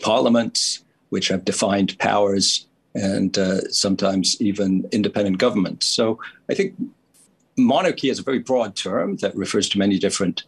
[0.00, 5.86] parliaments, which have defined powers and uh, sometimes even independent governments.
[5.86, 6.74] So I think
[7.56, 10.44] monarchy is a very broad term that refers to many different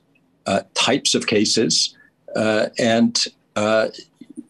[0.46, 1.94] uh, types of cases,
[2.34, 3.22] uh, and
[3.56, 3.88] uh,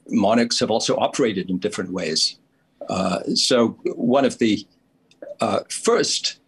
[0.09, 2.39] monarchs have also operated in different ways.
[2.89, 4.67] Uh, so one of the
[5.41, 6.41] uh, first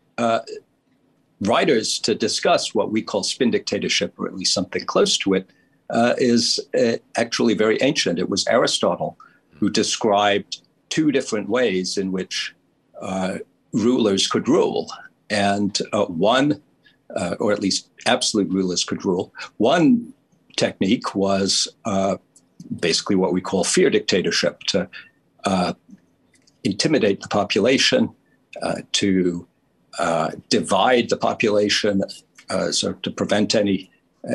[1.42, 5.50] writers to discuss what we call spin dictatorship, or at least something close to it,
[6.18, 6.60] is
[7.16, 8.18] actually very ancient.
[8.18, 9.16] It was Aristotle
[9.58, 12.54] who described two different ways in which
[13.00, 13.38] uh,
[13.72, 14.90] rulers could rule.
[15.30, 16.60] And uh, one,
[17.16, 20.12] uh, or at least absolute rulers could rule, one
[20.56, 22.16] technique was uh,
[22.78, 24.88] basically what we call fear dictatorship to
[25.44, 25.72] uh,
[26.64, 28.10] intimidate the population,
[28.62, 29.46] uh, to
[30.48, 32.02] divide the population,
[32.70, 33.90] so to prevent any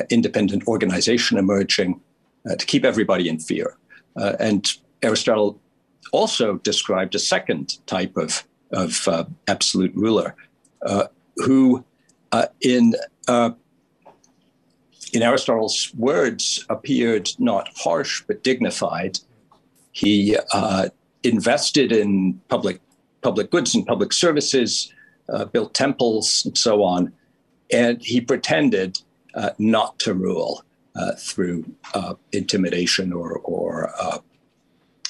[0.09, 1.99] independent organization emerging,
[2.59, 3.77] to keep everybody in fear.
[4.15, 5.59] and Aristotle
[6.11, 10.36] also described a second type of, of uh, absolute ruler
[10.86, 11.07] uh,
[11.38, 11.83] who,
[12.31, 12.93] uh, in,
[13.27, 13.51] uh,
[15.13, 19.19] in Aristotle's words, appeared not harsh but dignified.
[19.91, 20.89] He uh,
[21.23, 22.81] invested in public,
[23.21, 24.93] public goods and public services,
[25.29, 27.13] uh, built temples, and so on.
[27.71, 28.99] And he pretended
[29.57, 30.63] not to rule
[31.17, 31.65] through
[32.31, 33.91] intimidation or, or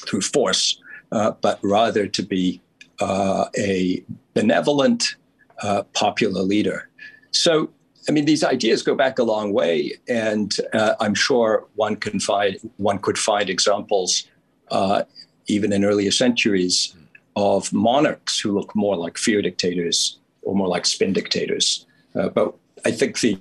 [0.07, 0.79] through force
[1.11, 2.61] uh, but rather to be
[2.99, 5.15] uh, a benevolent,
[5.61, 6.89] uh, popular leader.
[7.31, 7.69] So,
[8.07, 12.19] I mean, these ideas go back a long way, and uh, I'm sure one can
[12.19, 14.27] find one could find examples,
[14.69, 15.03] uh,
[15.47, 16.95] even in earlier centuries,
[17.35, 21.85] of monarchs who look more like fear dictators or more like spin dictators.
[22.13, 23.39] but I think the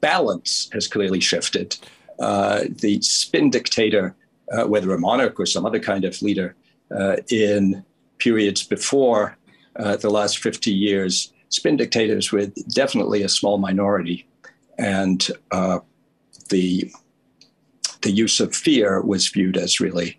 [0.00, 1.76] balance has clearly shifted.
[2.18, 4.16] the spin dictator
[4.52, 6.54] uh, whether a monarch or some other kind of leader,
[6.94, 7.84] uh, in
[8.18, 9.36] periods before
[9.76, 14.26] uh, the last 50 years, spin dictators were definitely a small minority.
[14.78, 15.80] And uh,
[16.48, 16.90] the,
[18.00, 20.18] the use of fear was viewed as really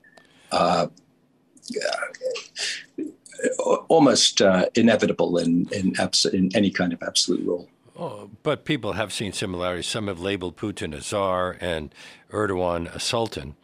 [0.51, 0.87] uh,
[3.89, 7.67] almost uh, inevitable in, in, abs- in any kind of absolute rule.
[7.97, 9.87] Oh, but people have seen similarities.
[9.87, 11.93] Some have labeled Putin a czar and
[12.31, 13.55] Erdogan a sultan.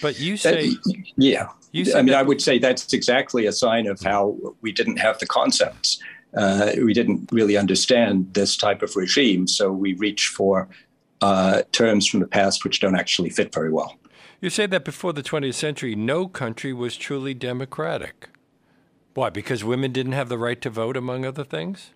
[0.00, 1.48] But you say, that, yeah.
[1.72, 5.18] You I mean, I would say that's exactly a sign of how we didn't have
[5.18, 5.98] the concepts.
[6.36, 10.68] Uh, we didn't really understand this type of regime, so we reach for
[11.20, 13.96] uh, terms from the past which don't actually fit very well.
[14.40, 18.28] You say that before the 20th century, no country was truly democratic.
[19.14, 19.30] Why?
[19.30, 21.90] Because women didn't have the right to vote, among other things.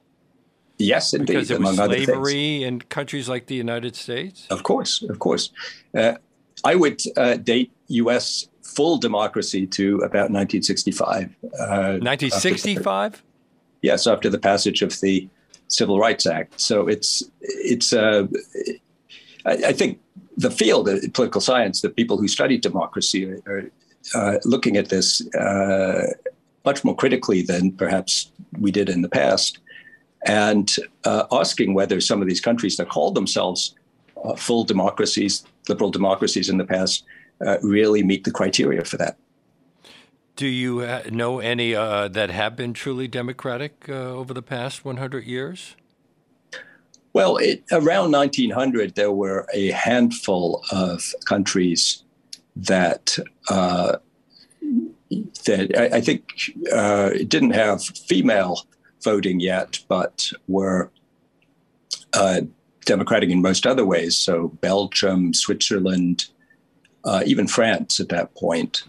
[0.79, 1.33] Yes, indeed.
[1.33, 4.47] Because it was slavery in countries like the United States.
[4.51, 5.51] Of course, of course.
[5.93, 6.15] Uh,
[6.65, 8.49] I would uh, date U.S.
[8.63, 11.35] full democracy to about 1965.
[11.41, 13.23] 1965.
[13.83, 15.29] Yes, after the passage of the
[15.69, 16.61] Civil Rights Act.
[16.61, 17.93] So it's it's.
[17.93, 18.27] Uh,
[19.45, 20.01] I, I, think
[20.37, 23.71] the field, of political science, the people who study democracy are, are
[24.15, 26.13] uh, looking at this uh,
[26.65, 29.59] much more critically than perhaps we did in the past,
[30.27, 33.75] and uh, asking whether some of these countries that called themselves
[34.25, 37.05] uh, full democracies, liberal democracies in the past,
[37.45, 39.17] uh, really meet the criteria for that.
[40.37, 45.77] Do you uh, know any that have been truly democratic over the past 100 years?
[47.17, 52.03] Well, it, around 1900, there were a handful of countries
[52.55, 53.19] that
[53.49, 53.97] uh,
[55.47, 56.29] that I, I think
[56.71, 58.67] uh, didn't have female
[59.03, 60.91] voting yet, but were
[62.13, 62.43] uh,
[62.85, 64.19] democratic in most other ways.
[64.19, 66.27] So Belgium, Switzerland,
[67.05, 68.83] uh, even France at that point.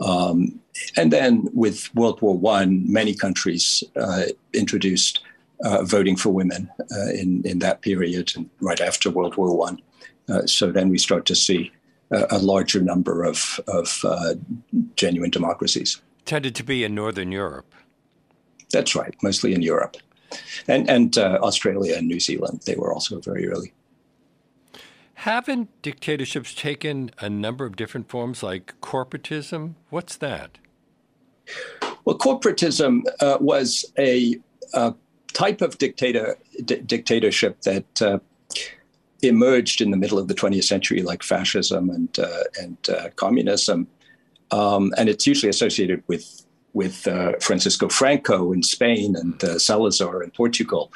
[0.00, 0.60] Um,
[0.96, 5.20] and then with World War One, many countries uh, introduced
[5.64, 9.80] uh, voting for women uh, in in that period and right after World War One.
[10.28, 11.70] Uh, so then we start to see
[12.10, 14.34] a, a larger number of of uh,
[14.96, 16.02] genuine democracies.
[16.24, 17.74] Tended to be in Northern Europe.
[18.72, 19.96] That's right, mostly in Europe,
[20.66, 22.62] and and uh, Australia and New Zealand.
[22.64, 23.72] They were also very early.
[25.14, 29.74] Haven't dictatorships taken a number of different forms, like corporatism?
[29.90, 30.58] What's that?
[32.04, 34.36] Well, corporatism uh, was a,
[34.74, 34.94] a
[35.32, 38.18] type of dictator d- dictatorship that uh,
[39.22, 43.86] emerged in the middle of the 20th century, like fascism and uh, and uh, communism,
[44.50, 50.22] um, and it's usually associated with with uh, Francisco Franco in Spain and uh, Salazar
[50.22, 50.92] in Portugal.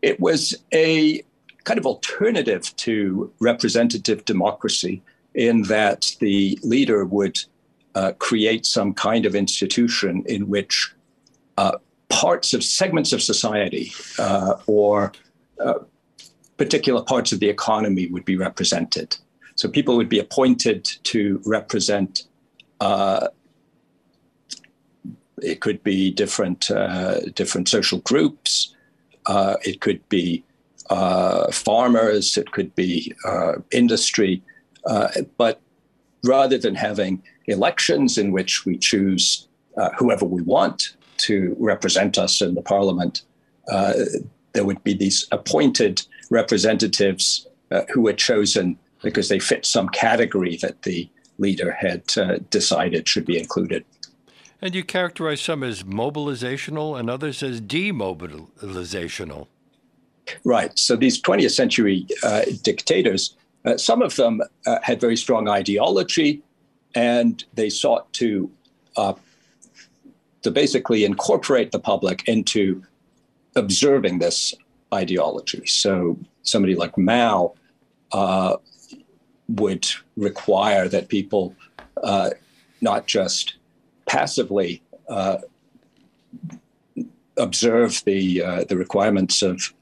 [0.00, 1.22] It was a
[1.64, 5.02] kind of alternative to representative democracy
[5.34, 7.38] in that the leader would
[7.94, 10.94] uh, create some kind of institution in which
[12.12, 15.12] parts of segments of society uh, or
[15.58, 15.78] uh,
[16.58, 19.16] particular parts of the economy would be represented.
[19.56, 22.24] So people would be appointed to represent.
[22.80, 23.28] Uh,
[25.42, 28.74] it could be different uh, different social groups.
[29.26, 30.44] Uh, it could be
[30.92, 32.36] uh, farmers.
[32.36, 33.14] It could be
[33.70, 34.42] industry.
[35.36, 35.60] but
[36.24, 39.48] rather than having elections in which we choose
[39.98, 43.22] whoever we want, to represent us in the parliament,
[43.68, 43.94] uh,
[44.52, 50.56] there would be these appointed representatives uh, who were chosen because they fit some category
[50.56, 53.84] that the leader had uh, decided should be included.
[54.60, 59.48] And you characterize some as mobilizational and others as demobilizational.
[60.44, 60.76] Right.
[60.78, 66.42] So these 20th century uh, dictators, uh, some of them uh, had very strong ideology
[66.94, 68.50] and they sought to
[70.42, 72.82] to basically incorporate the public into
[73.56, 74.54] observing this
[74.92, 75.64] ideology.
[75.66, 77.54] So somebody like Mao
[78.12, 78.56] uh,
[79.48, 81.54] would require that people
[82.02, 82.30] uh,
[82.80, 83.54] not just
[84.06, 85.38] passively uh,
[87.36, 89.72] observe the uh, the requirements of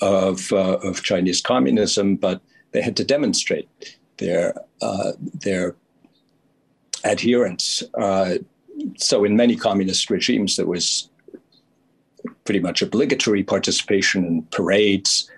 [0.00, 2.40] of, uh, of Chinese communism, but
[2.72, 3.68] they had to demonstrate
[4.18, 5.74] their uh, their
[7.04, 7.82] adherence
[8.96, 11.08] so in many communist regimes, there was
[12.44, 15.30] pretty much obligatory participation in parades,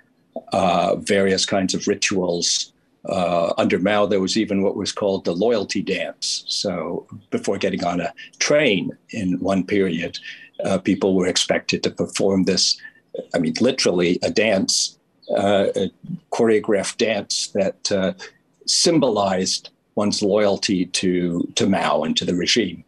[0.53, 2.73] uh, various kinds of rituals.
[3.09, 6.45] Uh, under Mao, there was even what was called the loyalty dance.
[6.49, 10.19] So before getting on a train in one period,
[10.65, 12.81] uh, people were expected to perform this,
[13.35, 14.99] I mean, literally a dance,
[15.37, 15.91] uh, a
[16.33, 18.13] choreographed dance that uh,
[18.67, 22.85] symbolized one's loyalty to, to Mao and to the regime.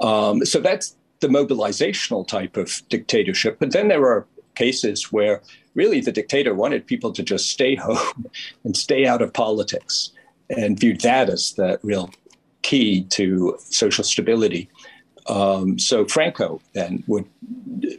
[0.00, 3.58] Um, so that's the mobilizational type of dictatorship.
[3.58, 5.42] But then there are cases where
[5.74, 8.26] really the dictator wanted people to just stay home
[8.64, 10.10] and stay out of politics
[10.50, 12.10] and viewed that as the real
[12.62, 14.68] key to social stability.
[15.26, 17.24] Um, so Franco then would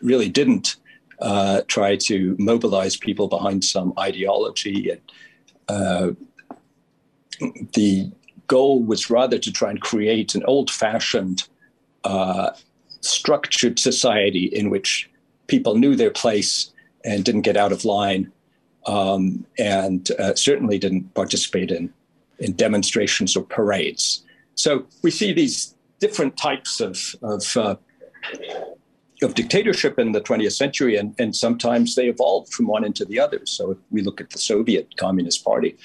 [0.02, 0.76] really didn't
[1.20, 4.92] uh, try to mobilize people behind some ideology.
[4.92, 5.02] And
[5.68, 6.12] uh,
[7.74, 8.12] the
[8.48, 11.48] goal was rather to try and create an old-fashioned
[12.04, 12.52] uh,
[13.02, 15.10] structured society in which
[15.48, 16.72] people knew their place
[17.04, 18.32] and didn't get out of line,
[18.88, 21.94] um, and uh, certainly didn't participate in
[22.40, 24.24] in demonstrations or parades.
[24.56, 27.76] So we see these different types of of, uh,
[29.26, 33.20] of dictatorship in the 20th century, and, and sometimes they evolved from one into the
[33.20, 33.42] other.
[33.46, 35.76] So if we look at the Soviet Communist Party,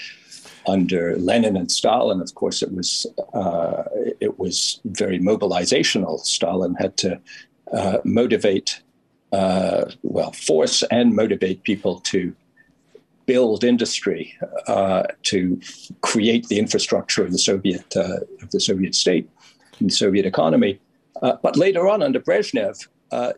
[0.69, 3.85] under Lenin and Stalin, of course, it was uh,
[4.21, 6.21] it was very mobilizational.
[6.21, 7.21] Stalin had to
[7.73, 8.83] uh, motivate,
[9.33, 12.35] uh, well, force and motivate people to
[13.27, 14.35] build industry
[14.67, 15.61] uh, to
[16.03, 19.29] create the infrastructure of the Soviet uh, of the Soviet state
[19.79, 20.79] and the Soviet economy.
[21.23, 23.33] Uh, but later on, under Brezhnev, uh,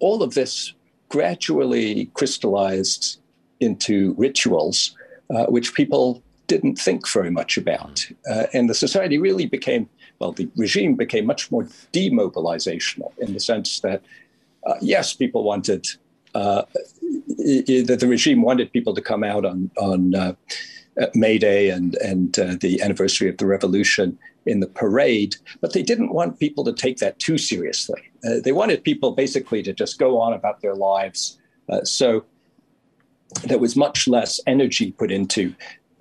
[0.00, 0.72] all of this
[1.08, 3.20] gradually crystallized
[3.60, 4.96] into rituals,
[5.30, 9.88] uh, which people didn't think very much about, uh, and the society really became
[10.18, 10.32] well.
[10.32, 14.02] The regime became much more demobilizational in the sense that
[14.80, 15.86] yes, people wanted
[16.34, 20.34] that the regime wanted people to come out on on uh,
[21.14, 25.82] May Day and and uh, the anniversary of the revolution in the parade, but they
[25.82, 28.02] didn't want people to take that too seriously.
[28.24, 31.38] Uh, they wanted people basically to just go on about their lives.
[31.68, 32.24] Uh, so
[33.44, 35.54] there was much less energy put into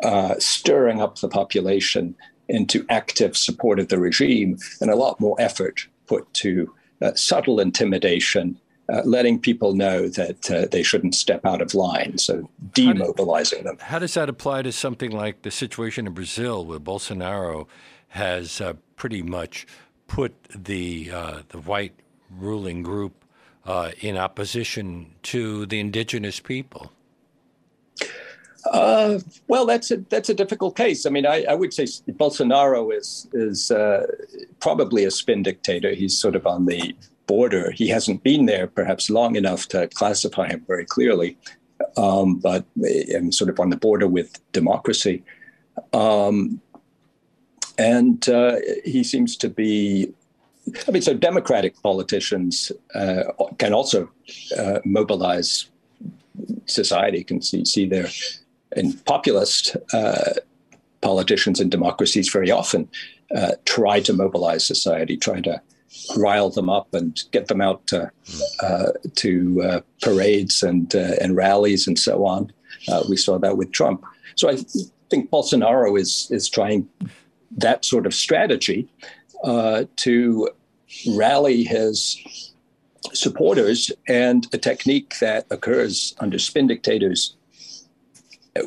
[0.04, 2.16] uh, stirring up the population
[2.50, 7.60] into active support of the regime, and a lot more effort put to uh, subtle
[7.60, 8.60] intimidation
[8.92, 13.64] uh, letting people know that uh, they shouldn't step out of line, so demobilizing how
[13.64, 13.78] them.
[13.80, 17.68] How does that apply to something like the situation in Brazil, with Bolsonaro
[18.14, 19.66] has uh, pretty much
[20.06, 21.96] put the uh, the white
[22.30, 23.26] ruling group
[23.66, 26.92] uh, in opposition to the indigenous people?
[28.72, 31.08] Uh, well, that's a that's a difficult case.
[31.08, 33.72] I mean, I, I would say Bolsonaro is is
[34.60, 35.92] probably a spin dictator.
[35.94, 36.96] He's sort of on the
[37.26, 37.72] border.
[37.72, 41.36] He hasn't been there perhaps long enough to classify him very clearly,
[41.98, 42.64] um, but
[43.16, 45.24] I'm sort of on the border with democracy.
[45.94, 46.62] Um,
[47.78, 50.14] and uh, he seems to be,
[50.88, 53.24] I mean, so Democratic politicians uh,
[53.58, 54.10] can also
[54.58, 55.70] uh, mobilize
[56.66, 58.08] society, can see, see their,
[58.76, 60.34] and populist uh,
[61.02, 62.88] politicians in democracies very often
[63.36, 65.62] uh, try to mobilize society, try to
[66.16, 68.12] rile them up and get them out to,
[68.62, 72.52] uh, to uh, parades and and rallies and so on.
[73.08, 74.04] We saw that with Trump.
[74.36, 74.58] So I
[75.10, 76.88] think Bolsonaro is is trying
[77.58, 78.88] that sort of strategy
[79.44, 80.50] uh, to
[81.08, 82.18] rally his
[83.14, 87.36] supporters, and a technique that occurs under spin dictators.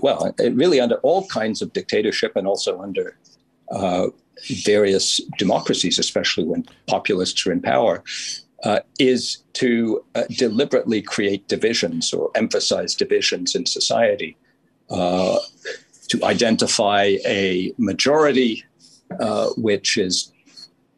[0.01, 3.17] Well, really under all kinds of dictatorship and also under
[3.71, 4.09] uh,
[4.65, 8.03] various democracies, especially when populists are in power,
[8.65, 14.37] uh, is to uh, deliberately create divisions or emphasize divisions in society,
[14.91, 15.39] uh,
[16.09, 18.65] to identify a majority
[19.21, 20.33] uh, which is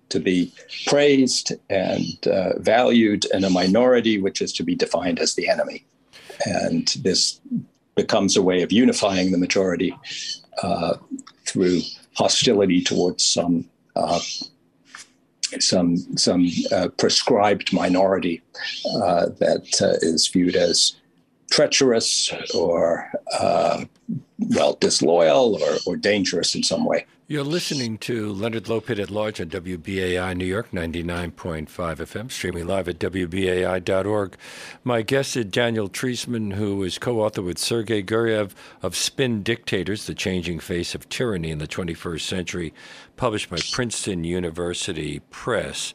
[0.09, 0.53] to be
[0.87, 5.85] praised and uh, valued, and a minority which is to be defined as the enemy.
[6.47, 7.41] And this
[7.95, 9.95] becomes a way of unifying the majority
[10.63, 10.97] uh,
[11.45, 11.81] through
[12.15, 14.21] hostility towards some uh,
[15.61, 18.43] some some uh, prescribed minority
[19.41, 20.97] that is viewed as
[21.51, 23.85] treacherous or uh,
[24.39, 27.07] well disloyal or, or dangerous in some way.
[27.31, 32.89] You're listening to Leonard Lopate at Large on WBAI New York 99.5 FM, streaming live
[32.89, 34.35] at WBAI.org.
[34.83, 40.07] My guest is Daniel Treisman, who is co author with Sergei Guriev of Spin Dictators
[40.07, 42.72] The Changing Face of Tyranny in the 21st Century,
[43.18, 45.93] published by Princeton University Press.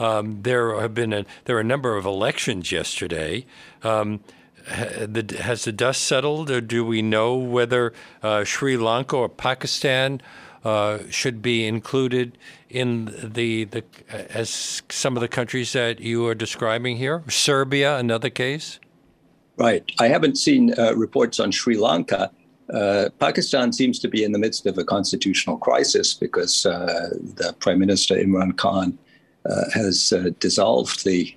[0.00, 3.46] Um, there have been a, there are a number of elections yesterday.
[3.84, 4.18] Um,
[4.66, 10.20] has the dust settled, or do we know whether uh, Sri Lanka or Pakistan
[10.64, 12.38] uh, should be included
[12.70, 13.84] in the, the
[14.30, 17.22] as some of the countries that you are describing here?
[17.28, 18.78] Serbia, another case.
[19.56, 19.84] Right.
[19.98, 22.30] I haven't seen uh, reports on Sri Lanka.
[22.72, 27.54] Uh, Pakistan seems to be in the midst of a constitutional crisis because uh, the
[27.58, 28.96] Prime Minister Imran Khan
[29.44, 31.34] uh, has dissolved the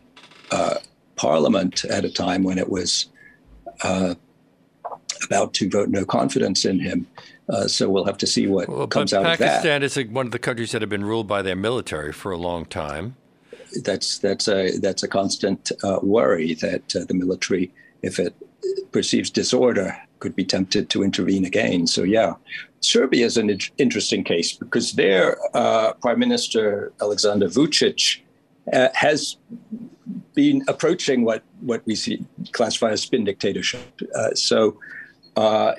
[1.15, 3.07] parliament at a time when it was
[3.83, 7.07] about to vote no confidence in him.
[7.47, 9.63] Uh, so we'll have to see what well, comes out Pakistan of that.
[9.63, 12.37] Pakistan is one of the countries that have been ruled by their military for a
[12.37, 13.15] long time.
[13.83, 17.71] That's that's a that's a constant uh, worry that uh, the military,
[18.01, 18.33] if it
[18.91, 21.85] perceives disorder, could be tempted to intervene again.
[21.85, 22.33] So yeah,
[22.79, 28.21] Serbia is an interesting case because their uh, Prime Minister Alexander Vucic
[28.73, 29.37] uh, has
[30.33, 34.01] been approaching what what we see classified as spin dictatorship.
[34.15, 34.79] Uh, so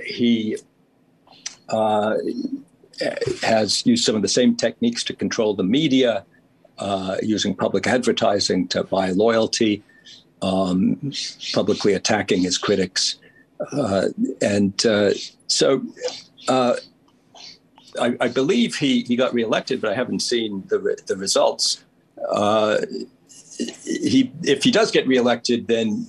[0.05, 0.57] he
[1.69, 2.14] uh,
[3.43, 6.25] has used some of the same techniques to control the media,
[6.79, 9.83] uh, using public advertising to buy loyalty,
[10.43, 11.12] um,
[11.53, 13.19] publicly attacking his critics.
[13.73, 14.09] Uh,
[14.43, 15.11] and uh,
[15.47, 15.83] so
[16.49, 16.77] uh,
[18.01, 21.83] I, I, believe he, he got reelected, but I haven't seen the, the results.
[22.31, 22.79] Uh,
[23.85, 26.07] he, if he does get reelected, then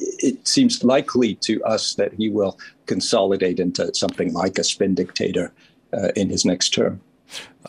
[0.00, 5.52] it seems likely to us that he will consolidate into something like a spin dictator
[5.92, 7.00] uh, in his next term.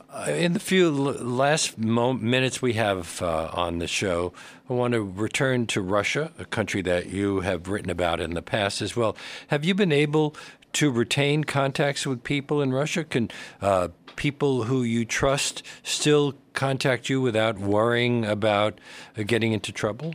[0.10, 4.34] Uh, in the few last minutes we have uh, on the show,
[4.70, 8.42] I want to return to Russia, a country that you have written about in the
[8.42, 9.16] past as well.
[9.48, 10.36] Have you been able
[10.74, 13.04] to retain contacts with people in Russia?
[13.04, 13.30] Can
[13.62, 18.80] uh, people who you trust still contact you without worrying about
[19.18, 20.14] uh, getting into trouble?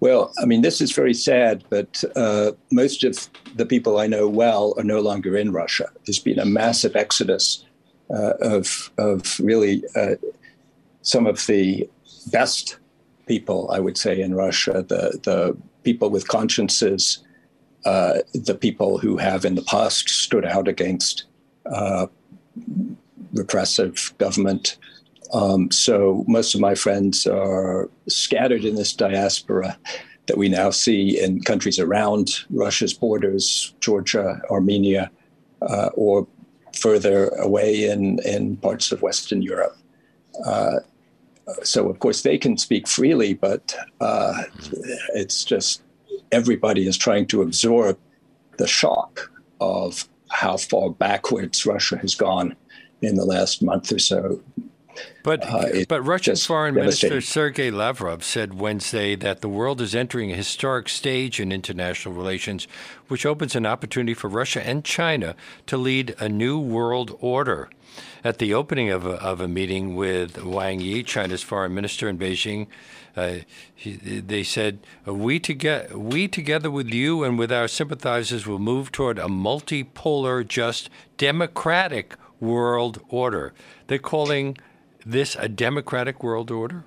[0.00, 4.28] Well, I mean, this is very sad, but uh, most of the people I know
[4.28, 5.90] well are no longer in Russia.
[6.06, 7.64] There's been a massive exodus
[8.10, 10.14] uh, of, of really uh,
[11.02, 11.88] some of the
[12.30, 12.78] best
[13.26, 17.18] people, I would say, in Russia, the, the people with consciences,
[17.84, 21.24] uh, the people who have in the past stood out against
[21.66, 22.06] uh,
[23.32, 24.76] repressive government.
[25.32, 29.78] Um, so most of my friends are scattered in this diaspora
[30.26, 35.10] that we now see in countries around Russia's borders, Georgia, Armenia,
[35.62, 36.26] uh, or
[36.76, 39.76] further away in, in parts of Western Europe.
[40.44, 40.76] Uh,
[41.62, 44.42] so, of course, they can speak freely, but uh,
[45.14, 45.82] it's just
[46.30, 47.98] everybody is trying to absorb
[48.58, 52.54] the shock of how far backwards Russia has gone
[53.00, 54.40] in the last month or so.
[55.22, 60.32] But uh, but Russian Foreign Minister Sergei Lavrov said Wednesday that the world is entering
[60.32, 62.66] a historic stage in international relations,
[63.08, 65.34] which opens an opportunity for Russia and China
[65.66, 67.68] to lead a new world order.
[68.22, 72.18] At the opening of a, of a meeting with Wang Yi, China's foreign minister in
[72.18, 72.66] Beijing,
[73.16, 73.38] uh,
[73.74, 78.92] he, they said, we, toge- we, together with you and with our sympathizers, will move
[78.92, 83.52] toward a multipolar, just democratic world order.
[83.86, 84.58] They're calling
[85.04, 86.84] this a democratic world order?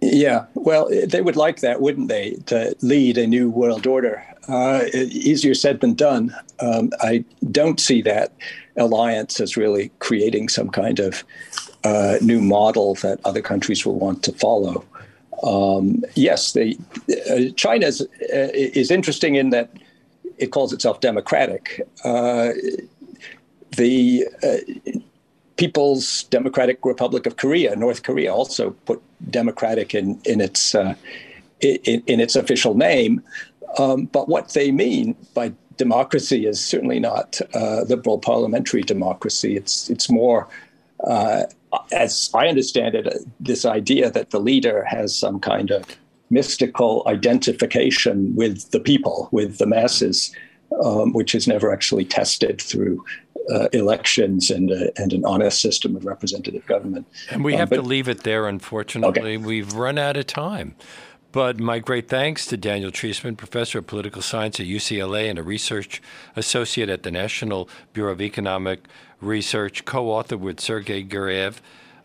[0.00, 4.22] Yeah, well, they would like that, wouldn't they, to lead a new world order?
[4.48, 6.34] Uh, easier said than done.
[6.60, 8.32] Um, I don't see that
[8.76, 11.24] alliance as really creating some kind of
[11.84, 14.84] uh, new model that other countries will want to follow.
[15.42, 16.72] Um, yes, uh,
[17.56, 18.06] China is, uh,
[18.52, 19.70] is interesting in that
[20.38, 21.80] it calls itself democratic.
[22.04, 22.50] Uh,
[23.76, 25.00] the uh,
[25.56, 29.00] People's Democratic Republic of Korea, North Korea, also put
[29.30, 30.94] democratic in in its uh,
[31.60, 33.22] in, in, its official name.
[33.78, 39.56] Um, but what they mean by democracy is certainly not uh, liberal parliamentary democracy.
[39.56, 40.48] It's it's more,
[41.04, 41.44] uh,
[41.92, 43.06] as I understand it,
[43.40, 45.84] this idea that the leader has some kind of
[46.30, 50.34] mystical identification with the people, with the masses,
[50.82, 53.04] um, which is never actually tested through
[53.52, 57.06] uh, elections and uh, and an honest system of representative government.
[57.30, 58.46] And we um, have but, to leave it there.
[58.46, 59.36] Unfortunately, okay.
[59.36, 60.74] we've run out of time.
[61.32, 65.42] But my great thanks to Daniel Treisman, professor of political science at UCLA and a
[65.42, 66.00] research
[66.36, 68.86] associate at the National Bureau of Economic
[69.20, 71.56] Research, co-author with Sergei Guriev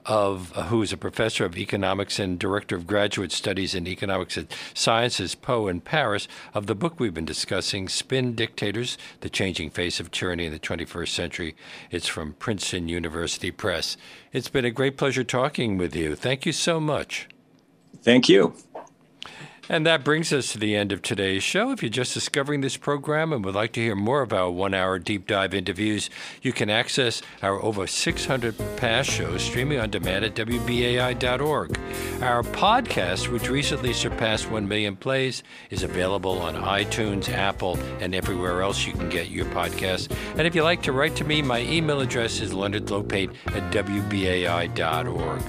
[0.09, 4.37] of uh, who is a professor of economics and director of graduate studies in economics
[4.37, 9.69] at sciences, Po in Paris, of the book we've been discussing, Spin Dictators: The Changing
[9.69, 11.55] Face of Tyranny in the 21st Century.
[11.91, 13.95] It's from Princeton University Press.
[14.33, 16.15] It's been a great pleasure talking with you.
[16.15, 17.27] Thank you so much.
[18.01, 18.55] Thank you.
[19.71, 21.71] And that brings us to the end of today's show.
[21.71, 24.73] If you're just discovering this program and would like to hear more of our one
[24.73, 26.09] hour deep dive interviews,
[26.41, 31.79] you can access our over 600 past shows streaming on demand at WBAI.org.
[32.21, 38.63] Our podcast, which recently surpassed 1 million plays, is available on iTunes, Apple, and everywhere
[38.63, 40.11] else you can get your podcast.
[40.35, 45.43] And if you'd like to write to me, my email address is leonardlopate at WBAI.org.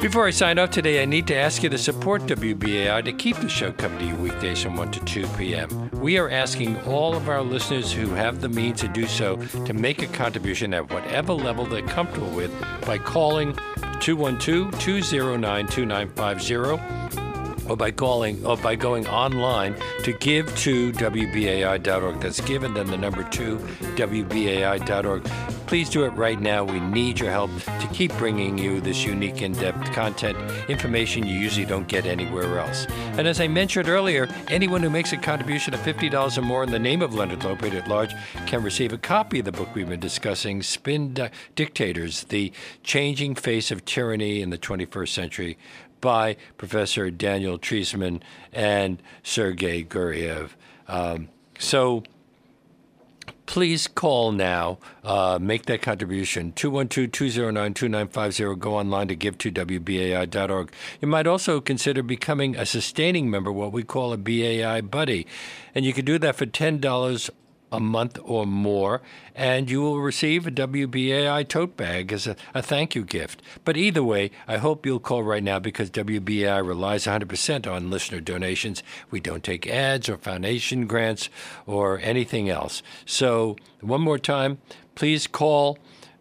[0.00, 3.36] Before I sign off today, I need to ask you to support WBAI to keep
[3.36, 5.90] the show coming to you weekdays from 1 to 2 p.m.
[5.94, 9.72] We are asking all of our listeners who have the means to do so to
[9.72, 12.52] make a contribution at whatever level they're comfortable with
[12.84, 13.54] by calling
[14.00, 16.54] 212 209 2950
[17.68, 19.74] or by calling or by going online
[20.04, 22.20] to give to WBAI.org.
[22.20, 23.56] That's given then the number two,
[23.96, 25.26] WBAI.org.
[25.66, 26.62] Please do it right now.
[26.62, 30.38] We need your help to keep bringing you this unique, in depth content,
[30.70, 32.86] information you usually don't get anywhere else.
[33.18, 36.70] And as I mentioned earlier, anyone who makes a contribution of $50 or more in
[36.70, 38.14] the name of Leonard Lopate at large
[38.46, 42.52] can receive a copy of the book we've been discussing, Spin Di- Dictators The
[42.84, 45.58] Changing Face of Tyranny in the 21st Century
[46.00, 50.50] by Professor Daniel Treisman and Sergei Guriev.
[50.86, 52.04] Um, so,
[53.46, 54.78] please call now.
[55.02, 56.52] Uh, make that contribution.
[56.52, 58.60] 212 209 2950.
[58.60, 60.72] Go online to give2wbai.org.
[61.00, 65.26] You might also consider becoming a sustaining member, what we call a BAI buddy.
[65.74, 67.30] And you can do that for $10
[67.72, 69.02] a month or more,
[69.34, 73.42] and you will receive a WBAI tote bag as a, a, thank you gift.
[73.64, 78.20] But either way, I hope you'll call right now because WBAI relies 100% on listener
[78.20, 78.82] donations.
[79.10, 81.28] We don't take ads or foundation grants
[81.66, 82.82] or anything else.
[83.04, 84.58] So, one more time,
[84.94, 85.78] please call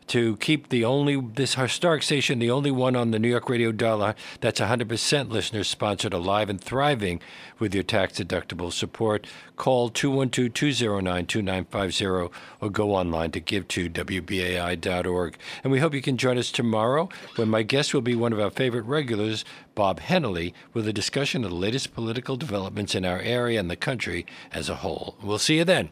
[0.08, 3.72] to keep the only this historic station the only one on the New York radio
[3.72, 7.22] dial that's 100% listener sponsored, alive and thriving
[7.60, 9.26] with your tax deductible support.
[9.56, 12.32] Call 212-209-2950
[12.62, 17.08] or go online to give to wbai.org and we hope you can join us tomorrow
[17.36, 21.44] when my guest will be one of our favorite regulars Bob Hennelly with a discussion
[21.44, 25.18] of the latest political developments in our area and the country as a whole.
[25.22, 25.90] We'll see you then